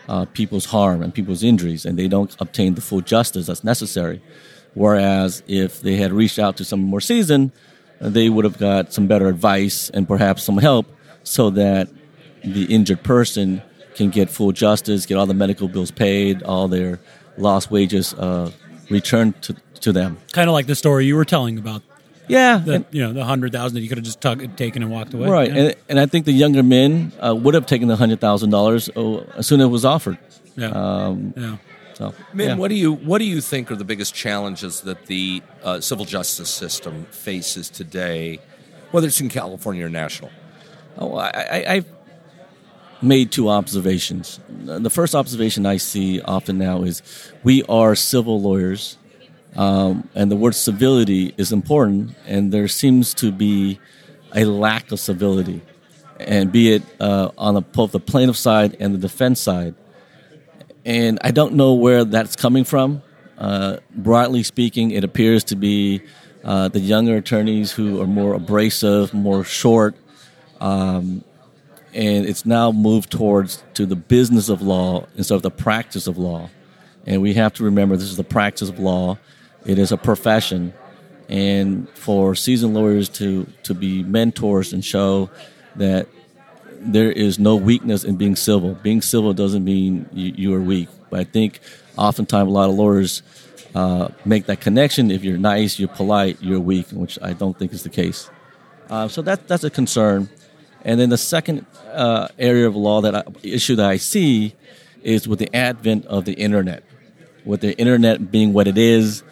uh, 0.09 0.25
people's 0.27 0.67
harm 0.67 1.03
and 1.03 1.15
people's 1.15 1.43
injuries, 1.43 1.85
and 1.85 1.99
they 1.99 2.09
don't 2.09 2.35
obtain 2.41 2.75
the 2.75 2.81
full 2.81 3.01
justice 3.01 3.47
that's 3.47 3.65
necessary. 3.65 4.23
Whereas 4.75 5.43
if 5.47 5.81
they 5.81 5.97
had 5.97 6.13
reached 6.13 6.39
out 6.39 6.57
to 6.57 6.65
someone 6.65 6.91
more 6.91 7.01
seasoned, 7.01 7.53
they 8.01 8.29
would 8.29 8.45
have 8.45 8.59
got 8.59 8.93
some 8.93 9.07
better 9.07 9.29
advice 9.29 9.91
and 9.91 10.09
perhaps 10.09 10.43
some 10.43 10.59
help 10.59 10.87
so 11.23 11.51
that 11.51 11.89
the 12.43 12.65
injured 12.65 13.03
person 13.03 13.63
can 13.95 14.11
get 14.11 14.31
full 14.31 14.53
justice, 14.53 15.07
get 15.07 15.17
all 15.17 15.27
the 15.27 15.35
medical 15.35 15.69
bills 15.69 15.91
paid, 15.91 16.43
all 16.43 16.69
their 16.69 16.99
lost 17.37 17.71
wages 17.71 18.15
uh, 18.15 18.51
returned 18.91 19.41
to, 19.43 19.55
to 19.81 19.93
them. 19.93 20.19
Kind 20.33 20.49
of 20.49 20.55
like 20.55 20.67
the 20.67 20.75
story 20.75 21.07
you 21.07 21.17
were 21.17 21.25
telling 21.25 21.59
about 21.59 21.83
yeah, 22.29 22.59
the, 22.59 22.75
and, 22.75 22.85
you 22.91 23.03
know 23.03 23.13
the 23.13 23.25
hundred 23.25 23.53
thousand 23.53 23.75
that 23.75 23.81
you 23.81 23.89
could 23.89 23.99
have 23.99 24.05
just 24.05 24.21
tug, 24.21 24.57
taken 24.57 24.83
and 24.83 24.91
walked 24.91 25.15
away. 25.15 25.29
Right, 25.29 25.53
yeah. 25.53 25.63
and, 25.63 25.75
and 25.89 26.01
I 26.01 26.07
think 26.07 26.25
the 26.25 26.33
younger 26.33 26.63
Minh 26.63 27.13
uh, 27.21 27.35
would 27.35 27.55
have 27.55 27.67
taken 27.67 27.89
the 27.89 27.97
hundred 27.97 28.21
thousand 28.21 28.51
dollars 28.51 28.89
uh, 28.97 29.19
as 29.37 29.47
soon 29.47 29.61
as 29.61 29.67
it 29.67 29.71
was 29.71 29.85
offered. 29.85 30.19
Yeah. 30.57 30.69
Um, 30.69 31.35
yeah. 31.37 31.57
So, 31.95 32.15
Minh, 32.35 32.47
yeah. 32.47 32.55
what 32.57 32.69
do 32.69 32.75
you 32.75 32.93
what 32.93 33.19
do 33.19 33.25
you 33.25 33.41
think 33.41 33.71
are 33.71 33.77
the 33.77 33.85
biggest 33.85 34.15
challenges 34.15 34.83
that 34.83 35.07
the 35.07 35.43
uh, 35.63 35.81
civil 35.81 36.05
justice 36.05 36.51
system 36.51 37.07
faces 37.11 37.69
today, 37.69 38.41
whether 38.91 39.07
it's 39.07 39.21
in 39.21 39.29
California 39.29 39.85
or 39.87 39.91
national? 39.91 40.31
Oh, 40.99 41.17
I, 41.17 41.29
I, 41.29 41.65
I've 41.75 41.87
made 43.03 43.33
two 43.33 43.49
observations. 43.49 44.41
The 44.49 44.91
first 44.91 45.15
observation 45.15 45.67
I 45.67 45.77
see 45.77 46.21
often 46.23 46.59
now 46.59 46.83
is 46.83 47.03
we 47.43 47.63
are 47.65 47.95
civil 47.95 48.41
lawyers 48.41 48.97
um, 49.55 50.09
and 50.15 50.31
the 50.31 50.37
word 50.37 50.55
civility 50.55 51.35
is 51.37 51.53
important, 51.53 52.15
and 52.27 52.53
there 52.53 52.69
seems 52.69 53.13
to 53.15 53.31
be 53.31 53.79
a 54.35 54.45
lack 54.45 54.91
of 54.93 55.01
civility, 55.01 55.61
and 56.19 56.51
be 56.51 56.73
it 56.73 56.83
uh, 57.01 57.31
on 57.37 57.55
the, 57.55 57.61
both 57.61 57.93
the 57.93 58.01
plaintiff 58.01 58.37
side 58.37 58.77
and 58.81 58.95
the 58.95 58.99
defense 58.99 59.41
side. 59.41 59.75
And 60.85 61.19
I 61.23 61.31
don't 61.31 61.55
know 61.55 61.75
where 61.75 62.05
that's 62.05 62.35
coming 62.35 62.65
from. 62.65 63.03
Uh, 63.37 63.79
broadly 63.95 64.43
speaking, 64.43 64.91
it 64.91 65.05
appears 65.05 65.45
to 65.45 65.57
be 65.57 66.03
uh, 66.45 66.69
the 66.69 66.81
younger 66.81 67.17
attorneys 67.17 67.73
who 67.73 68.01
are 68.01 68.07
more 68.07 68.35
abrasive, 68.35 69.13
more 69.13 69.45
short, 69.45 69.95
um, 70.61 71.25
and 71.93 72.25
it's 72.25 72.47
now 72.47 72.73
moved 72.73 73.11
towards 73.11 73.63
to 73.75 73.85
the 73.85 73.97
business 73.97 74.49
of 74.49 74.63
law 74.63 75.07
instead 75.17 75.35
of 75.35 75.43
the 75.43 75.51
practice 75.51 76.07
of 76.07 76.17
law. 76.17 76.49
And 77.05 77.21
we 77.21 77.35
have 77.35 77.53
to 77.55 77.65
remember 77.65 77.97
this 77.97 78.09
is 78.09 78.17
the 78.17 78.25
practice 78.25 78.69
of 78.69 78.79
law 78.79 79.19
it 79.65 79.79
is 79.79 79.93
a 79.93 79.97
profession, 79.97 80.73
and 81.29 81.89
for 81.91 82.35
seasoned 82.35 82.75
lawyers 82.75 83.09
to 83.11 83.47
to 83.63 83.75
be 83.75 84.03
mentors 84.03 84.73
and 84.73 84.85
show 84.85 85.31
that 85.77 86.09
there 86.81 87.13
is 87.13 87.39
no 87.39 87.57
weakness 87.57 88.05
in 88.05 88.17
being 88.17 88.37
civil. 88.37 88.75
Being 88.75 89.03
civil 89.03 89.33
doesn't 89.33 89.65
mean 89.65 90.09
you, 90.13 90.33
you 90.37 90.55
are 90.55 90.61
weak. 90.61 90.89
But 91.11 91.21
I 91.21 91.25
think 91.25 91.61
oftentimes 91.97 92.49
a 92.49 92.51
lot 92.51 92.69
of 92.69 92.75
lawyers 92.75 93.23
uh, 93.75 94.09
make 94.25 94.47
that 94.47 94.61
connection. 94.61 95.11
If 95.11 95.23
you're 95.25 95.39
nice, 95.39 95.79
you're 95.79 95.89
polite, 95.89 96.39
you're 96.41 96.61
weak, 96.61 96.89
which 96.91 97.19
I 97.23 97.33
don't 97.33 97.59
think 97.59 97.73
is 97.73 97.83
the 97.83 97.89
case. 97.89 98.31
Uh, 98.91 99.09
so 99.09 99.23
that 99.23 99.49
that's 99.49 99.65
a 99.65 99.71
concern. 99.71 100.29
And 100.85 100.99
then 100.99 101.11
the 101.11 101.19
second 101.19 101.65
uh, 101.93 102.29
area 102.39 102.67
of 102.67 102.75
law 102.75 103.01
that 103.03 103.15
I, 103.15 103.23
issue 103.43 103.77
that 103.77 103.89
I 103.89 103.97
see 103.99 104.55
is 105.03 105.29
with 105.29 105.39
the 105.39 105.55
advent 105.55 106.07
of 106.07 106.25
the 106.25 106.33
internet, 106.33 106.83
with 107.45 107.61
the 107.61 107.79
internet 107.79 108.31
being 108.31 108.53
what 108.53 108.67
it 108.67 108.77
is, 108.77 109.23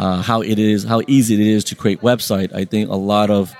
uh, 0.00 0.22
how 0.22 0.40
it 0.40 0.58
is, 0.58 0.82
how 0.82 1.02
easy 1.06 1.34
it 1.34 1.40
is 1.40 1.62
to 1.64 1.74
create 1.74 2.00
website. 2.00 2.54
I 2.54 2.64
think 2.64 2.88
a 2.88 2.96
lot 2.96 3.28
of 3.28 3.54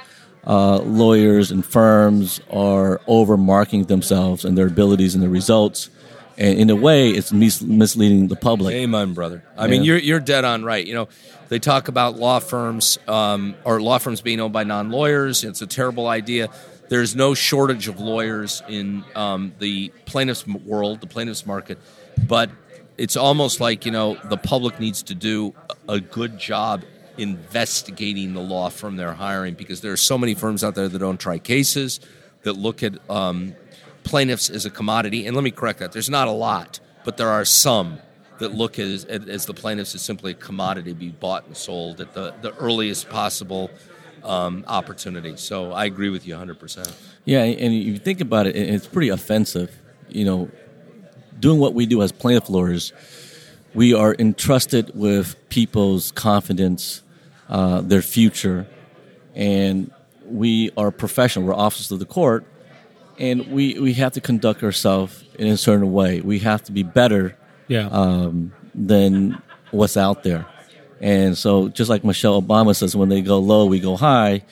uh, 0.46 0.78
lawyers 0.78 1.50
and 1.50 1.62
firms 1.62 2.40
are 2.50 2.98
over 3.06 3.36
marking 3.36 3.84
themselves 3.84 4.46
and 4.46 4.56
their 4.56 4.68
abilities 4.68 5.14
and 5.14 5.22
their 5.22 5.28
results. 5.28 5.90
And 6.38 6.58
in 6.58 6.70
a 6.70 6.76
way, 6.76 7.10
it's 7.10 7.30
mis- 7.30 7.60
misleading 7.60 8.28
the 8.28 8.36
public. 8.36 8.74
Amen, 8.74 9.12
brother. 9.12 9.44
I 9.54 9.66
yeah. 9.66 9.70
mean, 9.70 9.82
you're, 9.82 9.98
you're 9.98 10.20
dead 10.20 10.46
on 10.46 10.64
right. 10.64 10.86
You 10.86 10.94
know, 10.94 11.08
they 11.50 11.58
talk 11.58 11.88
about 11.88 12.16
law 12.16 12.38
firms 12.38 12.98
um, 13.06 13.54
or 13.64 13.82
law 13.82 13.98
firms 13.98 14.22
being 14.22 14.40
owned 14.40 14.54
by 14.54 14.64
non 14.64 14.90
lawyers. 14.90 15.44
It's 15.44 15.60
a 15.60 15.66
terrible 15.66 16.06
idea. 16.06 16.48
There's 16.88 17.14
no 17.14 17.34
shortage 17.34 17.86
of 17.86 18.00
lawyers 18.00 18.62
in 18.66 19.04
um, 19.14 19.52
the 19.58 19.92
plaintiff's 20.06 20.46
world, 20.46 21.02
the 21.02 21.06
plaintiff's 21.06 21.44
market, 21.44 21.78
but 22.26 22.48
it's 23.00 23.16
almost 23.16 23.60
like 23.60 23.86
you 23.86 23.92
know 23.92 24.14
the 24.24 24.36
public 24.36 24.78
needs 24.78 25.02
to 25.02 25.14
do 25.14 25.54
a 25.88 25.98
good 26.00 26.38
job 26.38 26.84
investigating 27.16 28.34
the 28.34 28.40
law 28.40 28.68
firm 28.68 28.96
they're 28.96 29.14
hiring 29.14 29.54
because 29.54 29.80
there 29.80 29.92
are 29.92 29.96
so 29.96 30.16
many 30.16 30.34
firms 30.34 30.62
out 30.62 30.74
there 30.74 30.88
that 30.88 30.98
don't 30.98 31.18
try 31.18 31.38
cases 31.38 32.00
that 32.42 32.52
look 32.54 32.82
at 32.82 32.94
um, 33.10 33.54
plaintiffs 34.04 34.48
as 34.48 34.64
a 34.64 34.70
commodity. 34.70 35.26
And 35.26 35.34
let 35.36 35.42
me 35.42 35.50
correct 35.50 35.80
that. 35.80 35.92
There's 35.92 36.10
not 36.10 36.28
a 36.28 36.32
lot 36.32 36.80
but 37.04 37.16
there 37.16 37.30
are 37.30 37.44
some 37.44 37.98
that 38.38 38.54
look 38.54 38.78
as, 38.78 39.04
as 39.04 39.46
the 39.46 39.54
plaintiffs 39.54 39.94
as 39.94 40.02
simply 40.02 40.32
a 40.32 40.34
commodity 40.34 40.92
to 40.92 40.98
be 40.98 41.08
bought 41.10 41.46
and 41.46 41.56
sold 41.56 42.00
at 42.00 42.14
the, 42.14 42.34
the 42.40 42.54
earliest 42.56 43.08
possible 43.08 43.70
um, 44.24 44.64
opportunity. 44.68 45.36
So 45.36 45.72
i 45.72 45.86
agree 45.86 46.10
with 46.10 46.26
you 46.26 46.34
100% 46.34 46.92
yeah 47.24 47.42
and 47.42 47.74
you 47.74 47.98
think 47.98 48.20
about 48.20 48.46
it 48.46 48.56
it's 48.56 48.86
pretty 48.86 49.08
offensive 49.08 49.74
you 50.08 50.24
know 50.24 50.50
doing 51.40 51.58
what 51.58 51.74
we 51.74 51.86
do 51.86 52.02
as 52.02 52.12
plaintiff 52.12 52.48
lawyers, 52.48 52.92
we 53.74 53.94
are 53.94 54.14
entrusted 54.18 54.92
with 54.94 55.36
people's 55.48 56.12
confidence, 56.12 57.02
uh, 57.48 57.80
their 57.80 58.02
future, 58.02 58.66
and 59.34 59.90
we 60.24 60.70
are 60.76 60.90
professional. 60.90 61.46
We're 61.46 61.54
officers 61.54 61.90
of 61.92 61.98
the 61.98 62.06
court, 62.06 62.44
and 63.18 63.46
we, 63.52 63.78
we 63.78 63.94
have 63.94 64.12
to 64.12 64.20
conduct 64.20 64.62
ourselves 64.62 65.24
in 65.38 65.48
a 65.48 65.56
certain 65.56 65.92
way. 65.92 66.20
We 66.20 66.40
have 66.40 66.62
to 66.64 66.72
be 66.72 66.82
better 66.82 67.36
yeah. 67.68 67.88
um, 67.90 68.52
than 68.74 69.40
what's 69.70 69.96
out 69.96 70.22
there. 70.22 70.46
And 71.00 71.36
so, 71.38 71.68
just 71.68 71.88
like 71.88 72.04
Michelle 72.04 72.40
Obama 72.40 72.76
says, 72.76 72.94
when 72.94 73.08
they 73.08 73.22
go 73.22 73.38
low, 73.38 73.66
we 73.66 73.80
go 73.80 73.96
high. 73.96 74.42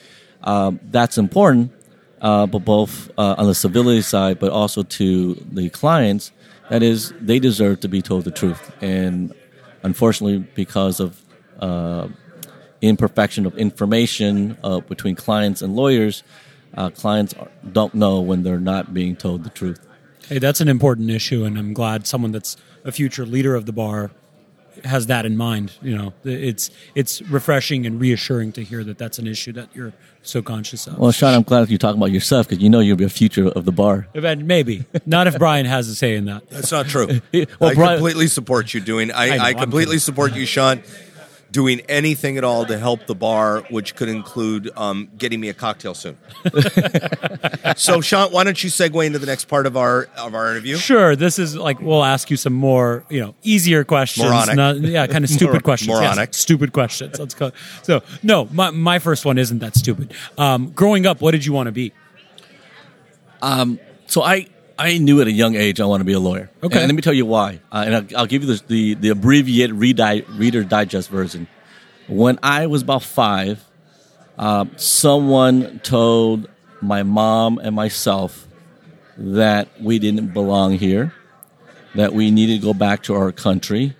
Um, 0.43 0.79
that's 0.89 1.17
important, 1.17 1.71
uh, 2.21 2.47
but 2.47 2.59
both 2.59 3.11
uh, 3.17 3.35
on 3.37 3.45
the 3.45 3.53
civility 3.53 4.01
side, 4.01 4.39
but 4.39 4.51
also 4.51 4.83
to 4.83 5.35
the 5.51 5.69
clients 5.69 6.31
that 6.69 6.83
is, 6.83 7.13
they 7.19 7.39
deserve 7.39 7.79
to 7.81 7.87
be 7.87 8.01
told 8.01 8.23
the 8.23 8.31
truth. 8.31 8.71
And 8.81 9.33
unfortunately, 9.83 10.39
because 10.55 10.99
of 10.99 11.21
uh, 11.59 12.07
imperfection 12.81 13.45
of 13.45 13.57
information 13.57 14.57
uh, 14.63 14.79
between 14.79 15.15
clients 15.15 15.61
and 15.61 15.75
lawyers, 15.75 16.23
uh, 16.75 16.89
clients 16.91 17.33
don't 17.71 17.93
know 17.93 18.21
when 18.21 18.43
they're 18.43 18.59
not 18.59 18.93
being 18.93 19.15
told 19.15 19.43
the 19.43 19.49
truth. 19.49 19.85
Hey, 20.27 20.37
that's 20.37 20.61
an 20.61 20.67
important 20.67 21.09
issue, 21.09 21.43
and 21.43 21.57
I'm 21.57 21.73
glad 21.73 22.05
someone 22.05 22.31
that's 22.31 22.55
a 22.83 22.91
future 22.91 23.25
leader 23.25 23.55
of 23.55 23.65
the 23.65 23.73
bar 23.73 24.11
has 24.85 25.07
that 25.07 25.25
in 25.25 25.37
mind. 25.37 25.73
You 25.81 25.97
know, 25.97 26.13
it's 26.23 26.69
it's 26.95 27.21
refreshing 27.23 27.85
and 27.85 27.99
reassuring 27.99 28.51
to 28.53 28.63
hear 28.63 28.83
that 28.83 28.97
that's 28.97 29.19
an 29.19 29.27
issue 29.27 29.53
that 29.53 29.69
you're 29.73 29.93
so 30.21 30.41
conscious 30.41 30.87
of. 30.87 30.97
Well, 30.97 31.11
Sean, 31.11 31.33
I'm 31.33 31.43
glad 31.43 31.69
you're 31.69 31.77
talking 31.77 31.99
about 31.99 32.11
yourself 32.11 32.47
because 32.47 32.61
you 32.61 32.69
know 32.69 32.79
you'll 32.79 32.97
be 32.97 33.05
a 33.05 33.09
future 33.09 33.47
of 33.47 33.65
the 33.65 33.71
bar. 33.71 34.07
Maybe 34.13 34.85
not 35.05 35.27
if 35.27 35.37
Brian 35.37 35.65
has 35.65 35.87
a 35.87 35.95
say 35.95 36.15
in 36.15 36.25
that. 36.25 36.49
That's 36.49 36.71
not 36.71 36.87
true. 36.87 37.07
well, 37.33 37.45
I 37.61 37.73
Brian, 37.73 37.97
completely 37.97 38.27
support 38.27 38.73
you 38.73 38.81
doing. 38.81 39.11
I, 39.11 39.29
I, 39.31 39.37
know, 39.37 39.43
I 39.43 39.53
completely 39.53 39.99
support 39.99 40.35
you, 40.35 40.45
Sean 40.45 40.83
doing 41.51 41.81
anything 41.89 42.37
at 42.37 42.43
all 42.43 42.65
to 42.65 42.77
help 42.77 43.05
the 43.07 43.15
bar, 43.15 43.61
which 43.69 43.95
could 43.95 44.09
include 44.09 44.69
um, 44.77 45.09
getting 45.17 45.39
me 45.39 45.49
a 45.49 45.53
cocktail 45.53 45.93
soon. 45.93 46.17
so, 47.75 48.01
Sean, 48.01 48.31
why 48.31 48.43
don't 48.43 48.63
you 48.63 48.69
segue 48.69 49.05
into 49.05 49.19
the 49.19 49.25
next 49.25 49.45
part 49.45 49.65
of 49.65 49.75
our 49.75 50.07
of 50.17 50.35
our 50.35 50.51
interview? 50.51 50.77
Sure. 50.77 51.15
This 51.15 51.39
is 51.39 51.55
like 51.55 51.81
we'll 51.81 52.03
ask 52.03 52.29
you 52.29 52.37
some 52.37 52.53
more, 52.53 53.03
you 53.09 53.19
know, 53.19 53.35
easier 53.43 53.83
questions. 53.83 54.25
Moronic. 54.25 54.55
Not, 54.55 54.79
yeah, 54.81 55.07
kind 55.07 55.23
of 55.23 55.29
stupid 55.29 55.53
Mor- 55.53 55.61
questions. 55.61 55.89
Moronic. 55.89 56.29
Yes, 56.29 56.37
stupid 56.37 56.73
questions. 56.73 57.19
Let's 57.19 57.33
go. 57.33 57.51
So, 57.83 58.03
no, 58.23 58.47
my 58.51 58.71
my 58.71 58.99
first 58.99 59.25
one 59.25 59.37
isn't 59.37 59.59
that 59.59 59.75
stupid. 59.75 60.13
Um, 60.37 60.71
growing 60.71 61.05
up, 61.05 61.21
what 61.21 61.31
did 61.31 61.45
you 61.45 61.53
want 61.53 61.67
to 61.67 61.71
be? 61.71 61.93
Um, 63.41 63.79
so 64.07 64.21
I 64.21 64.47
I 64.79 64.97
knew 64.97 65.19
at 65.21 65.27
a 65.27 65.31
young 65.31 65.55
age 65.55 65.79
I 65.81 65.85
want 65.85 66.01
to 66.01 66.05
be 66.05 66.13
a 66.13 66.19
lawyer. 66.19 66.49
Okay. 66.63 66.79
And 66.79 66.87
let 66.87 66.95
me 66.95 67.01
tell 67.01 67.13
you 67.13 67.25
why. 67.25 67.59
Uh, 67.71 67.83
and 67.85 67.95
I'll, 67.95 68.19
I'll, 68.19 68.25
give 68.25 68.43
you 68.43 68.55
the, 68.55 68.63
the, 68.67 68.93
the 68.95 69.09
abbreviated 69.09 69.75
Reader 69.75 70.63
Digest 70.63 71.09
version. 71.09 71.47
When 72.07 72.39
I 72.41 72.67
was 72.67 72.81
about 72.81 73.03
five, 73.03 73.65
Uh, 74.39 74.63
someone 74.77 75.81
told 75.83 76.47
my 76.79 77.03
mom 77.03 77.59
and 77.59 77.75
myself 77.75 78.47
that 79.17 79.67
we 79.83 79.99
didn't 79.99 80.31
belong 80.31 80.79
here, 80.79 81.11
that 81.93 82.13
we 82.13 82.31
needed 82.31 82.61
to 82.61 82.67
go 82.67 82.73
back 82.73 83.03
to 83.03 83.13
our 83.13 83.33
country, 83.33 83.99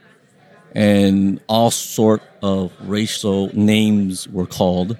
and 0.71 1.41
all 1.47 1.71
sort 1.71 2.23
of 2.41 2.71
racial 2.79 3.51
names 3.51 4.29
were 4.31 4.47
called. 4.47 4.95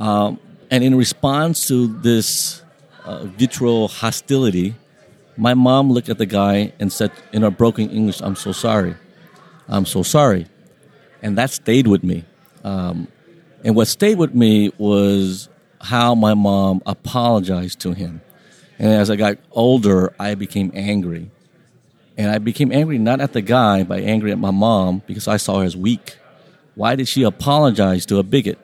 Um, 0.00 0.40
and 0.68 0.82
in 0.82 0.98
response 0.98 1.68
to 1.68 1.86
this 2.02 2.63
uh, 3.04 3.24
vitriol 3.24 3.88
hostility, 3.88 4.74
my 5.36 5.54
mom 5.54 5.90
looked 5.90 6.08
at 6.08 6.18
the 6.18 6.26
guy 6.26 6.72
and 6.78 6.92
said 6.92 7.10
in 7.32 7.42
her 7.42 7.50
broken 7.50 7.90
English, 7.90 8.20
I'm 8.20 8.36
so 8.36 8.52
sorry. 8.52 8.94
I'm 9.68 9.86
so 9.86 10.02
sorry. 10.02 10.46
And 11.22 11.38
that 11.38 11.50
stayed 11.50 11.86
with 11.86 12.04
me. 12.04 12.24
Um, 12.62 13.08
and 13.64 13.74
what 13.74 13.88
stayed 13.88 14.18
with 14.18 14.34
me 14.34 14.72
was 14.78 15.48
how 15.80 16.14
my 16.14 16.34
mom 16.34 16.82
apologized 16.86 17.80
to 17.80 17.92
him. 17.92 18.20
And 18.78 18.92
as 18.92 19.10
I 19.10 19.16
got 19.16 19.38
older, 19.52 20.14
I 20.18 20.34
became 20.34 20.70
angry. 20.74 21.30
And 22.16 22.30
I 22.30 22.38
became 22.38 22.72
angry 22.72 22.98
not 22.98 23.20
at 23.20 23.32
the 23.32 23.42
guy, 23.42 23.82
but 23.82 24.00
angry 24.00 24.32
at 24.32 24.38
my 24.38 24.50
mom 24.50 25.02
because 25.06 25.26
I 25.26 25.36
saw 25.36 25.60
her 25.60 25.64
as 25.64 25.76
weak. 25.76 26.16
Why 26.74 26.96
did 26.96 27.08
she 27.08 27.22
apologize 27.22 28.06
to 28.06 28.18
a 28.18 28.22
bigot? 28.22 28.58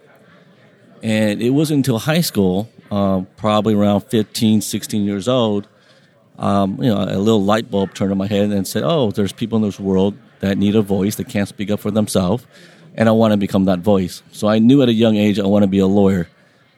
And 1.02 1.40
it 1.40 1.50
wasn't 1.50 1.78
until 1.78 1.98
high 1.98 2.20
school, 2.20 2.68
uh, 2.90 3.22
probably 3.36 3.74
around 3.74 4.02
15, 4.02 4.60
16 4.60 5.04
years 5.04 5.28
old, 5.28 5.68
um, 6.38 6.82
you 6.82 6.88
know, 6.88 7.02
a 7.02 7.18
little 7.18 7.42
light 7.42 7.70
bulb 7.70 7.94
turned 7.94 8.10
on 8.10 8.18
my 8.18 8.26
head 8.26 8.50
and 8.50 8.66
said, 8.66 8.82
"Oh, 8.82 9.10
there's 9.10 9.32
people 9.32 9.56
in 9.56 9.62
this 9.62 9.78
world 9.78 10.14
that 10.40 10.56
need 10.56 10.74
a 10.74 10.82
voice 10.82 11.16
that 11.16 11.28
can't 11.28 11.48
speak 11.48 11.70
up 11.70 11.80
for 11.80 11.90
themselves, 11.90 12.46
and 12.94 13.08
I 13.08 13.12
want 13.12 13.32
to 13.32 13.36
become 13.36 13.66
that 13.66 13.80
voice." 13.80 14.22
So 14.32 14.48
I 14.48 14.58
knew 14.58 14.82
at 14.82 14.88
a 14.88 14.94
young 14.94 15.16
age 15.16 15.38
I 15.38 15.46
want 15.46 15.64
to 15.64 15.68
be 15.68 15.78
a 15.78 15.86
lawyer. 15.86 16.28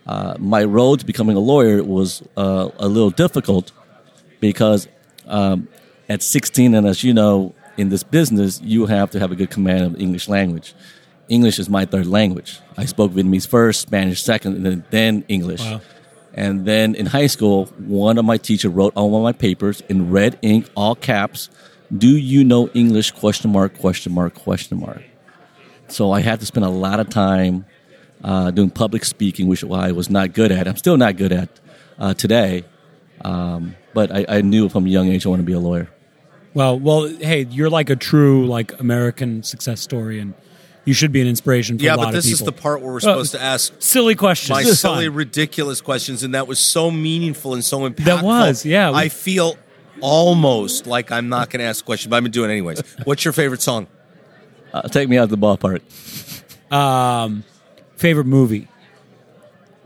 Uh, 0.04 0.34
my 0.38 0.64
road 0.64 0.98
to 1.00 1.06
becoming 1.06 1.36
a 1.36 1.40
lawyer 1.40 1.82
was 1.82 2.22
uh, 2.36 2.70
a 2.78 2.88
little 2.88 3.10
difficult 3.10 3.70
because 4.40 4.88
um, 5.26 5.68
at 6.08 6.22
16, 6.22 6.74
and 6.74 6.86
as 6.86 7.04
you 7.04 7.14
know, 7.14 7.54
in 7.76 7.88
this 7.88 8.02
business, 8.02 8.60
you 8.62 8.86
have 8.86 9.10
to 9.12 9.20
have 9.20 9.30
a 9.30 9.36
good 9.36 9.50
command 9.50 9.82
of 9.84 10.00
English 10.00 10.28
language. 10.28 10.74
English 11.28 11.58
is 11.58 11.70
my 11.70 11.84
third 11.84 12.06
language. 12.06 12.58
I 12.76 12.84
spoke 12.84 13.12
Vietnamese 13.12 13.46
first, 13.46 13.80
Spanish 13.80 14.22
second, 14.22 14.66
and 14.66 14.84
then, 14.90 15.24
English. 15.28 15.60
Wow. 15.60 15.80
And 16.34 16.64
then 16.64 16.94
in 16.94 17.06
high 17.06 17.26
school, 17.26 17.66
one 17.78 18.18
of 18.18 18.24
my 18.24 18.38
teachers 18.38 18.72
wrote 18.72 18.92
on 18.96 19.10
one 19.10 19.20
of 19.20 19.24
my 19.24 19.32
papers 19.32 19.82
in 19.88 20.10
red 20.10 20.38
ink, 20.42 20.68
all 20.74 20.94
caps, 20.94 21.50
"Do 21.96 22.16
you 22.16 22.42
know 22.44 22.68
English?" 22.74 23.10
Question 23.12 23.52
mark, 23.52 23.78
question 23.78 24.12
mark, 24.12 24.34
question 24.34 24.80
mark. 24.80 25.02
So 25.88 26.10
I 26.10 26.20
had 26.20 26.40
to 26.40 26.46
spend 26.46 26.64
a 26.64 26.70
lot 26.70 27.00
of 27.00 27.10
time 27.10 27.66
uh, 28.24 28.50
doing 28.50 28.70
public 28.70 29.04
speaking, 29.04 29.46
which 29.46 29.62
I 29.62 29.92
was 29.92 30.08
not 30.08 30.32
good 30.32 30.50
at. 30.50 30.66
I'm 30.66 30.76
still 30.76 30.96
not 30.96 31.16
good 31.16 31.32
at 31.32 31.48
uh, 31.98 32.14
today. 32.14 32.64
Um, 33.24 33.76
but 33.94 34.10
I, 34.10 34.24
I 34.28 34.40
knew 34.40 34.68
from 34.68 34.86
a 34.86 34.88
young 34.88 35.08
age 35.08 35.26
I 35.26 35.28
want 35.28 35.40
to 35.40 35.46
be 35.46 35.52
a 35.52 35.60
lawyer. 35.60 35.88
Well, 36.54 36.78
well, 36.78 37.08
hey, 37.08 37.46
you're 37.50 37.70
like 37.70 37.88
a 37.88 37.96
true 37.96 38.46
like 38.46 38.78
American 38.80 39.42
success 39.42 39.80
story, 39.80 40.18
and 40.18 40.34
you 40.84 40.94
should 40.94 41.12
be 41.12 41.20
an 41.20 41.26
inspiration 41.28 41.78
for 41.78 41.84
Yeah, 41.84 41.94
a 41.94 41.96
lot 41.96 42.04
but 42.06 42.10
this 42.12 42.26
of 42.26 42.32
is 42.32 42.38
the 42.40 42.52
part 42.52 42.80
where 42.80 42.90
we're 42.90 42.96
Uh, 42.96 43.00
supposed 43.00 43.32
to 43.32 43.40
ask 43.42 43.72
silly 43.78 44.14
questions. 44.14 44.50
my 44.50 44.62
silly, 44.64 45.06
fine. 45.06 45.14
ridiculous 45.14 45.80
questions, 45.80 46.22
and 46.22 46.34
that 46.34 46.46
was 46.48 46.58
so 46.58 46.90
meaningful 46.90 47.54
and 47.54 47.64
so 47.64 47.88
impactful. 47.88 48.04
That 48.04 48.24
was, 48.24 48.64
yeah, 48.66 48.90
we- 48.90 48.96
I 48.96 49.08
feel 49.08 49.56
almost 50.00 50.86
like 50.86 51.12
I'm 51.12 51.28
not 51.28 51.50
going 51.50 51.60
to 51.60 51.66
ask 51.66 51.84
a 51.84 51.86
question, 51.86 52.10
but 52.10 52.16
I'm 52.16 52.24
going 52.24 52.32
to 52.32 52.38
do 52.38 52.44
it 52.44 52.48
anyways. 52.50 52.80
What's 53.04 53.24
your 53.24 53.32
favorite 53.32 53.62
song? 53.62 53.86
Uh, 54.74 54.82
take 54.82 55.08
me 55.08 55.18
out 55.18 55.24
of 55.24 55.30
the 55.30 55.38
ballpark. 55.38 55.80
Um, 56.74 57.44
favorite 57.96 58.26
movie? 58.26 58.66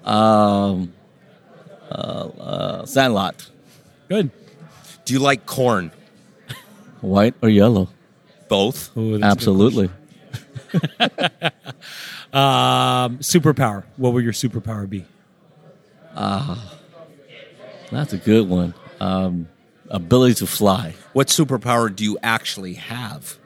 Um, 0.05 0.93
uh, 1.91 1.95
uh, 1.95 2.87
Sandlot, 2.87 3.51
Good. 4.09 4.31
Do 5.05 5.13
you 5.15 5.19
like 5.21 5.47
corn? 5.47 5.91
white 7.01 7.35
or 7.43 7.49
yellow? 7.49 7.89
Both. 8.49 8.97
Ooh, 8.97 9.11
that's 9.11 9.17
a 9.17 9.19
good 9.19 9.25
Absolutely. 9.25 9.91
Question. 10.79 11.53
Um, 12.33 13.19
superpower. 13.19 13.85
What 13.97 14.13
would 14.13 14.25
your 14.25 14.33
superpower 14.33 14.89
be? 14.89 15.05
That's 17.91 18.13
a 18.13 18.19
good 18.19 18.49
one. 18.49 18.75
Um, 19.01 19.49
ability 19.89 20.35
to 20.37 20.47
fly. 20.47 20.95
What 21.13 21.29
superpower 21.29 21.95
do 21.95 22.05
you 22.05 22.19
actually 22.23 22.75
have? 22.75 23.37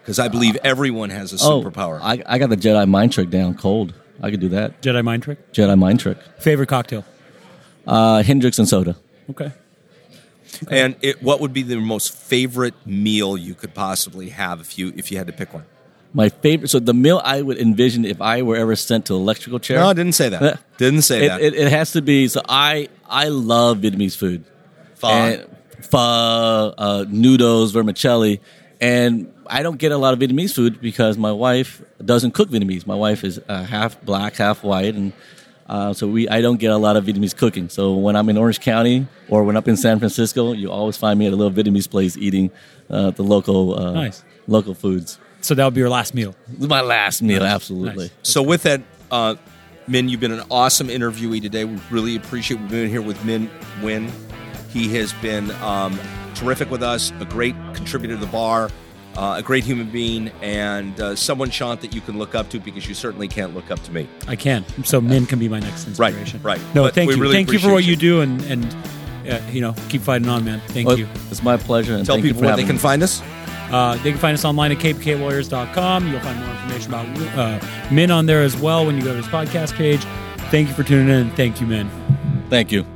Because 0.00 0.18
I 0.18 0.28
believe 0.28 0.56
everyone 0.64 1.10
has 1.10 1.32
a 1.32 1.36
Oh, 1.44 1.62
superpower. 1.62 2.00
I, 2.02 2.22
I 2.26 2.38
got 2.38 2.48
the 2.50 2.56
Jedi 2.56 2.88
mind 2.88 3.12
trick 3.12 3.28
down 3.30 3.54
cold. 3.54 3.92
I 4.22 4.30
could 4.30 4.40
do 4.40 4.48
that. 4.50 4.80
Jedi 4.80 5.04
mind 5.04 5.22
trick. 5.24 5.52
Jedi 5.52 5.76
mind 5.78 6.00
trick. 6.00 6.18
Favorite 6.38 6.68
cocktail. 6.68 7.04
Uh, 7.86 8.22
Hendrick's 8.22 8.58
and 8.58 8.68
soda. 8.68 8.96
Okay. 9.30 9.52
and 10.70 10.96
it, 11.02 11.22
what 11.22 11.40
would 11.40 11.52
be 11.52 11.62
the 11.62 11.76
most 11.76 12.12
favorite 12.14 12.74
meal 12.86 13.36
you 13.36 13.54
could 13.54 13.74
possibly 13.74 14.30
have 14.30 14.60
if 14.60 14.78
you 14.78 14.92
if 14.96 15.10
you 15.12 15.18
had 15.18 15.26
to 15.26 15.32
pick 15.32 15.52
one? 15.52 15.64
My 16.16 16.30
favorite. 16.30 16.68
So 16.68 16.78
the 16.78 16.94
meal 16.94 17.20
I 17.22 17.42
would 17.42 17.58
envision 17.58 18.06
if 18.06 18.22
I 18.22 18.40
were 18.40 18.56
ever 18.56 18.74
sent 18.74 19.06
to 19.06 19.14
electrical 19.14 19.58
chair. 19.60 19.78
No, 19.80 19.88
I 19.88 19.92
didn't 19.92 20.14
say 20.14 20.30
that. 20.30 20.42
Uh, 20.42 20.56
didn't 20.78 21.02
say 21.02 21.26
it, 21.26 21.28
that. 21.28 21.40
It, 21.42 21.54
it 21.54 21.68
has 21.70 21.92
to 21.92 22.00
be. 22.00 22.26
So 22.28 22.40
I 22.48 22.88
I 23.06 23.28
love 23.28 23.78
Vietnamese 23.78 24.16
food. 24.16 24.44
Pho. 24.94 25.08
And 25.08 25.46
pho, 25.82 25.98
uh, 25.98 27.04
noodles, 27.08 27.72
vermicelli, 27.72 28.40
and 28.80 29.30
I 29.46 29.62
don't 29.62 29.76
get 29.76 29.92
a 29.92 29.98
lot 29.98 30.14
of 30.14 30.20
Vietnamese 30.20 30.54
food 30.54 30.80
because 30.80 31.18
my 31.18 31.32
wife 31.32 31.82
doesn't 32.02 32.32
cook 32.32 32.48
Vietnamese. 32.48 32.86
My 32.86 32.94
wife 32.94 33.22
is 33.22 33.38
uh, 33.48 33.64
half 33.64 34.00
black, 34.02 34.36
half 34.36 34.64
white, 34.64 34.94
and 34.94 35.12
uh, 35.68 35.92
so 35.92 36.08
we 36.08 36.28
I 36.30 36.40
don't 36.40 36.56
get 36.56 36.70
a 36.72 36.78
lot 36.78 36.96
of 36.96 37.04
Vietnamese 37.04 37.36
cooking. 37.36 37.68
So 37.68 37.92
when 37.94 38.16
I'm 38.16 38.28
in 38.30 38.38
Orange 38.38 38.60
County 38.60 39.06
or 39.28 39.44
when 39.44 39.54
I'm 39.54 39.58
up 39.58 39.68
in 39.68 39.76
San 39.76 39.98
Francisco, 39.98 40.52
you 40.52 40.70
always 40.70 40.96
find 40.96 41.18
me 41.18 41.26
at 41.26 41.34
a 41.34 41.36
little 41.36 41.52
Vietnamese 41.52 41.90
place 41.90 42.16
eating 42.16 42.50
uh, 42.88 43.10
the 43.10 43.22
local 43.22 43.78
uh, 43.78 43.92
Nice. 43.92 44.24
local 44.46 44.74
foods. 44.74 45.18
So 45.46 45.54
that 45.54 45.64
would 45.64 45.74
be 45.74 45.80
your 45.80 45.88
last 45.88 46.12
meal. 46.12 46.34
My 46.58 46.80
last 46.80 47.22
meal, 47.22 47.44
absolutely. 47.44 48.06
Nice. 48.06 48.12
So 48.24 48.42
with 48.42 48.64
that, 48.64 48.82
uh, 49.12 49.36
Minh, 49.88 50.08
you've 50.08 50.18
been 50.18 50.32
an 50.32 50.42
awesome 50.50 50.88
interviewee 50.88 51.40
today. 51.40 51.64
We 51.64 51.78
really 51.88 52.16
appreciate 52.16 52.58
we've 52.60 52.68
been 52.70 52.90
here 52.90 53.00
with 53.00 53.16
Minh 53.18 53.48
Nguyen. 53.80 54.10
He 54.72 54.88
has 54.96 55.12
been 55.14 55.52
um, 55.62 55.96
terrific 56.34 56.68
with 56.68 56.82
us, 56.82 57.12
a 57.20 57.24
great 57.24 57.54
contributor 57.74 58.14
to 58.14 58.20
the 58.20 58.26
bar, 58.26 58.70
uh, 59.16 59.36
a 59.38 59.42
great 59.42 59.62
human 59.62 59.88
being, 59.88 60.32
and 60.42 60.98
uh, 61.00 61.14
someone, 61.14 61.50
Shant, 61.50 61.80
that 61.82 61.94
you 61.94 62.00
can 62.00 62.18
look 62.18 62.34
up 62.34 62.48
to 62.50 62.58
because 62.58 62.88
you 62.88 62.94
certainly 62.94 63.28
can't 63.28 63.54
look 63.54 63.70
up 63.70 63.80
to 63.84 63.92
me. 63.92 64.08
I 64.26 64.34
can. 64.34 64.64
So 64.84 65.00
Minh 65.00 65.28
can 65.28 65.38
be 65.38 65.48
my 65.48 65.60
next 65.60 65.86
inspiration. 65.86 66.42
right. 66.42 66.60
No, 66.74 66.82
But 66.82 66.94
thank 66.94 67.08
you. 67.12 67.16
really 67.22 67.34
thank 67.36 67.52
you 67.52 67.60
for 67.60 67.70
what 67.70 67.84
you 67.84 67.90
you. 67.92 67.96
do, 67.96 68.20
and 68.22 68.42
and 68.46 68.76
uh, 69.30 69.40
you 69.52 69.60
know, 69.60 69.74
keep 69.88 70.02
fighting 70.02 70.28
on, 70.28 70.44
man. 70.44 70.60
Thank 70.68 70.88
Well, 70.88 70.98
you. 70.98 71.06
It's 71.30 71.44
my 71.44 71.56
pleasure. 71.56 71.94
And 71.94 72.04
Tell 72.04 72.16
thank 72.16 72.24
you 72.24 72.30
people 72.30 72.42
for 72.42 72.46
where 72.48 72.56
they 72.56 72.64
can 72.64 72.74
me. 72.76 72.80
find 72.80 73.02
us. 73.04 73.22
Uh, 73.70 73.96
they 74.02 74.10
can 74.10 74.18
find 74.18 74.34
us 74.34 74.44
online 74.44 74.72
at 74.72 74.78
kbklawyers.com. 74.78 76.08
You'll 76.08 76.20
find 76.20 76.38
more 76.40 76.50
information 76.50 76.94
about 76.94 77.06
uh, 77.38 77.58
Minh 77.88 78.14
on 78.14 78.26
there 78.26 78.42
as 78.42 78.56
well 78.56 78.86
when 78.86 78.96
you 78.96 79.02
go 79.02 79.10
to 79.10 79.16
his 79.16 79.26
podcast 79.26 79.74
page. 79.74 80.00
Thank 80.50 80.68
you 80.68 80.74
for 80.74 80.82
tuning 80.84 81.08
in. 81.08 81.30
Thank 81.32 81.60
you, 81.60 81.66
Minh. 81.66 81.90
Thank 82.48 82.70
you. 82.70 82.95